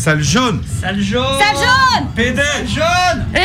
[0.00, 0.62] Sale jaune.
[0.80, 1.38] Sale jaune.
[1.38, 2.06] Sale jaune.
[2.16, 2.40] PD
[2.74, 3.26] Jaune.
[3.34, 3.40] Eh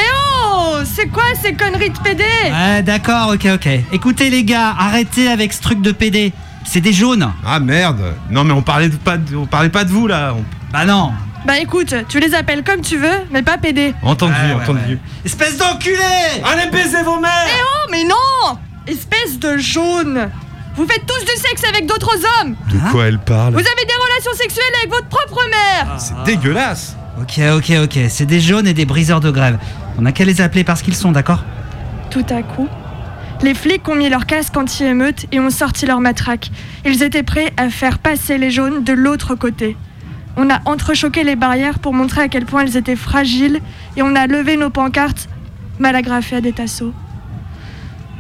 [0.56, 3.68] oh C'est quoi ces conneries de PD Ouais, d'accord, ok, ok.
[3.92, 6.32] Écoutez les gars, arrêtez avec ce truc de PD.
[6.66, 7.30] C'est des jaunes.
[7.46, 8.14] Ah merde.
[8.30, 10.34] Non mais on parlait, de pas, de- on parlait pas de vous là.
[10.34, 11.12] On- Bah non.
[11.46, 13.94] Bah écoute, tu les appelles comme tu veux, mais pas PD.
[14.02, 14.98] Entendu, Ouais, ouais, entendu.
[15.26, 15.98] Espèce d'enculé!
[16.44, 18.58] Allez baiser vos mères Eh oh, mais non!
[18.88, 20.30] Espèce de jaune
[20.76, 23.94] Vous faites tous du sexe avec d'autres hommes De quoi elle parle Vous avez des
[23.94, 28.00] relations sexuelles avec votre propre mère C'est dégueulasse Ok, ok, ok.
[28.10, 29.58] C'est des jaunes et des briseurs de grève.
[29.98, 31.44] On a qu'à les appeler parce qu'ils sont, d'accord
[32.10, 32.68] Tout à coup,
[33.42, 36.52] les flics ont mis leur casque anti-émeute et ont sorti leur matraque.
[36.86, 39.78] Ils étaient prêts à faire passer les jaunes de l'autre côté.
[40.36, 43.62] On a entrechoqué les barrières pour montrer à quel point elles étaient fragiles
[43.96, 45.30] et on a levé nos pancartes
[45.80, 46.94] mal agrafées à des tasseaux.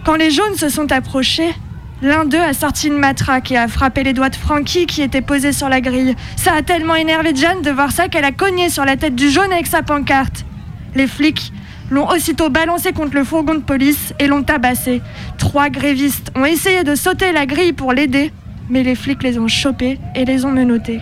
[0.06, 1.54] Quand les jaunes se sont approchés,
[2.02, 5.22] l'un d'eux a sorti une matraque et a frappé les doigts de Frankie qui était
[5.22, 6.16] posé sur la grille.
[6.36, 9.30] Ça a tellement énervé Jeanne de voir ça qu'elle a cogné sur la tête du
[9.30, 10.46] jaune avec sa pancarte.
[10.94, 11.52] Les flics
[11.90, 15.02] l'ont aussitôt balancé contre le fourgon de police et l'ont tabassé.
[15.38, 18.32] Trois grévistes ont essayé de sauter la grille pour l'aider,
[18.70, 21.02] mais les flics les ont chopés et les ont menottés.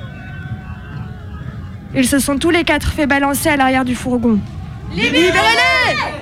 [1.95, 4.39] Ils se sont tous les quatre fait balancer à l'arrière du fourgon.
[4.91, 5.33] Libérez-les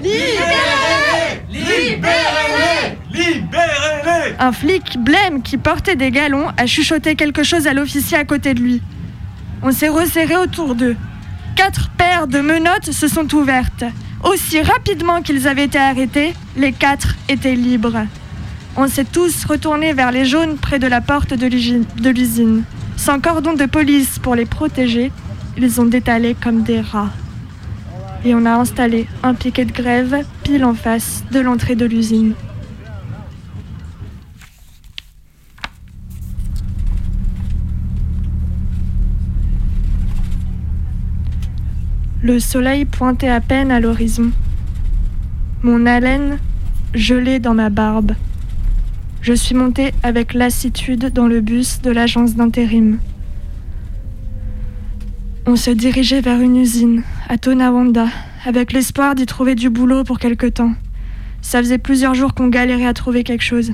[0.01, 1.10] Libérez-les
[1.49, 2.97] Libérez-les
[4.39, 8.53] Un flic blême qui portait des galons a chuchoté quelque chose à l'officier à côté
[8.53, 8.81] de lui.
[9.61, 10.95] On s'est resserré autour d'eux.
[11.55, 13.83] Quatre paires de menottes se sont ouvertes.
[14.23, 18.05] Aussi rapidement qu'ils avaient été arrêtés, les quatre étaient libres.
[18.77, 22.63] On s'est tous retournés vers les jaunes près de la porte de l'usine- de l'usine.
[22.97, 25.11] Sans cordon de police pour les protéger,
[25.57, 27.09] ils ont détalé comme des rats.
[28.23, 32.33] Et on a installé un piquet de grève pile en face de l'entrée de l'usine.
[42.23, 44.29] Le soleil pointait à peine à l'horizon.
[45.63, 46.37] Mon haleine
[46.93, 48.11] gelait dans ma barbe.
[49.23, 52.99] Je suis montée avec lassitude dans le bus de l'agence d'intérim.
[55.47, 58.05] On se dirigeait vers une usine, à Tonawanda,
[58.45, 60.73] avec l'espoir d'y trouver du boulot pour quelque temps.
[61.41, 63.73] Ça faisait plusieurs jours qu'on galérait à trouver quelque chose.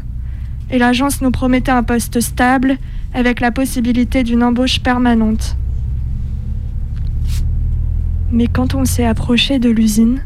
[0.71, 2.77] Et l'agence nous promettait un poste stable,
[3.13, 5.57] avec la possibilité d'une embauche permanente.
[8.31, 10.21] Mais quand on s'est approché de l'usine,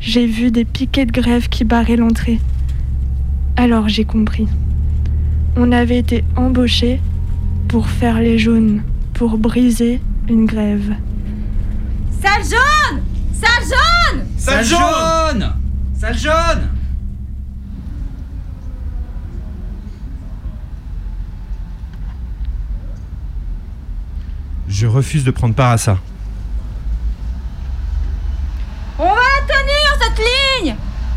[0.00, 2.40] j'ai vu des piquets de grève qui barraient l'entrée.
[3.54, 4.48] Alors j'ai compris.
[5.56, 7.00] On avait été embauchés
[7.68, 8.82] pour faire les jaunes,
[9.14, 10.94] pour briser une grève.
[12.22, 13.02] Sale jaune!
[13.34, 14.26] Sale jaune!
[14.38, 15.52] Sale jaune.
[15.98, 16.68] Sale jaune!
[24.68, 25.98] Je refuse de prendre part à ça.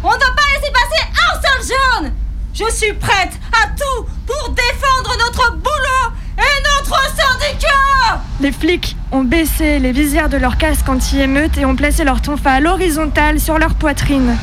[0.07, 2.11] On ne doit pas laisser passer un seul jaune!
[2.53, 9.23] Je suis prête à tout pour défendre notre boulot et notre syndicat Les flics ont
[9.23, 13.57] baissé les visières de leurs casques anti-émeute et ont placé leur tonfa à l'horizontale sur
[13.57, 14.35] leur poitrine.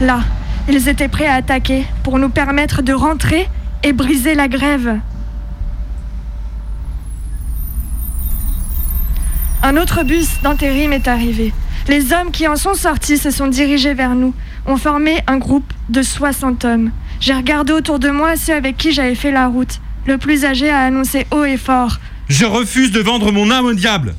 [0.00, 0.20] Là,
[0.68, 3.48] ils étaient prêts à attaquer pour nous permettre de rentrer
[3.82, 4.98] et briser la grève.
[9.64, 11.52] Un autre bus d'intérim est arrivé.
[11.88, 14.34] Les hommes qui en sont sortis se sont dirigés vers nous,
[14.66, 16.90] ont formé un groupe de 60 hommes.
[17.20, 19.80] J'ai regardé autour de moi ceux avec qui j'avais fait la route.
[20.06, 21.98] Le plus âgé a annoncé haut et fort.
[22.28, 24.14] Je refuse de vendre mon âme au diable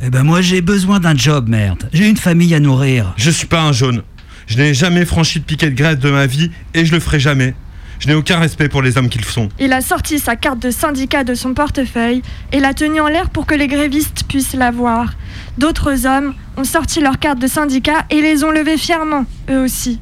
[0.00, 1.88] Eh ben moi j'ai besoin d'un job, merde.
[1.92, 3.12] J'ai une famille à nourrir.
[3.16, 4.02] Je suis pas un jaune.
[4.46, 7.18] Je n'ai jamais franchi le piquet de grève de ma vie et je le ferai
[7.18, 7.54] jamais.
[7.98, 9.48] Je n'ai aucun respect pour les hommes qu'ils sont.
[9.58, 12.22] Il a sorti sa carte de syndicat de son portefeuille
[12.52, 15.14] et l'a tenue en l'air pour que les grévistes puissent la voir.
[15.58, 19.98] D'autres hommes ont sorti leur carte de syndicat et les ont levées fièrement, eux aussi.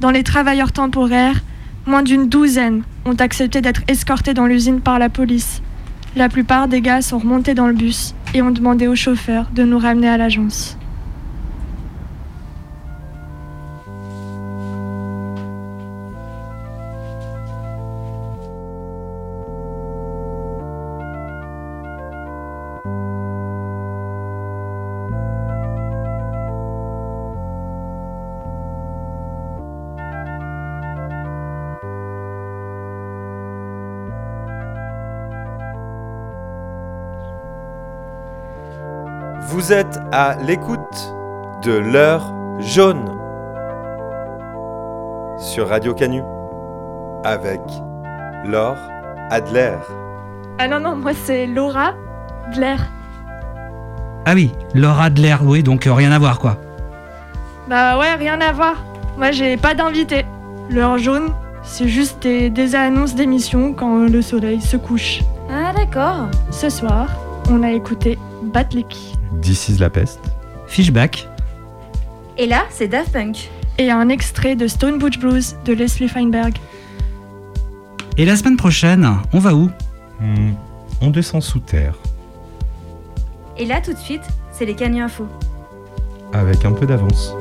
[0.00, 1.40] Dans les travailleurs temporaires,
[1.86, 5.62] moins d'une douzaine ont accepté d'être escortés dans l'usine par la police.
[6.16, 9.64] La plupart des gars sont remontés dans le bus et ont demandé au chauffeur de
[9.64, 10.78] nous ramener à l'agence.
[39.64, 41.14] Vous êtes à l'écoute
[41.64, 43.18] de l'heure jaune
[45.38, 46.22] sur Radio Canu
[47.24, 47.62] avec
[48.44, 48.76] Laure
[49.30, 49.76] Adler.
[50.58, 51.94] Ah non, non, moi c'est Laura
[52.54, 52.78] Blair.
[54.26, 56.58] Ah oui, Laura l'air, oui, donc euh, rien à voir quoi.
[57.66, 58.74] Bah ouais, rien à voir.
[59.16, 60.26] Moi j'ai pas d'invité.
[60.68, 61.30] L'heure jaune,
[61.62, 65.22] c'est juste des, des annonces d'émissions quand le soleil se couche.
[65.50, 66.28] Ah d'accord.
[66.50, 67.08] Ce soir,
[67.50, 69.16] on a écouté Batlick.
[69.42, 70.20] This is la peste.
[70.66, 71.28] Fishback.
[72.38, 73.50] Et là, c'est Daft Punk.
[73.78, 76.54] Et un extrait de Stone Butch Blues de Leslie Feinberg.
[78.16, 79.70] Et la semaine prochaine, on va où?
[80.20, 80.52] Hmm,
[81.00, 81.94] on descend sous terre
[83.58, 84.22] Et là, tout de suite,
[84.52, 85.26] c'est les Canu Info.
[86.32, 87.32] avec un peu d'avance.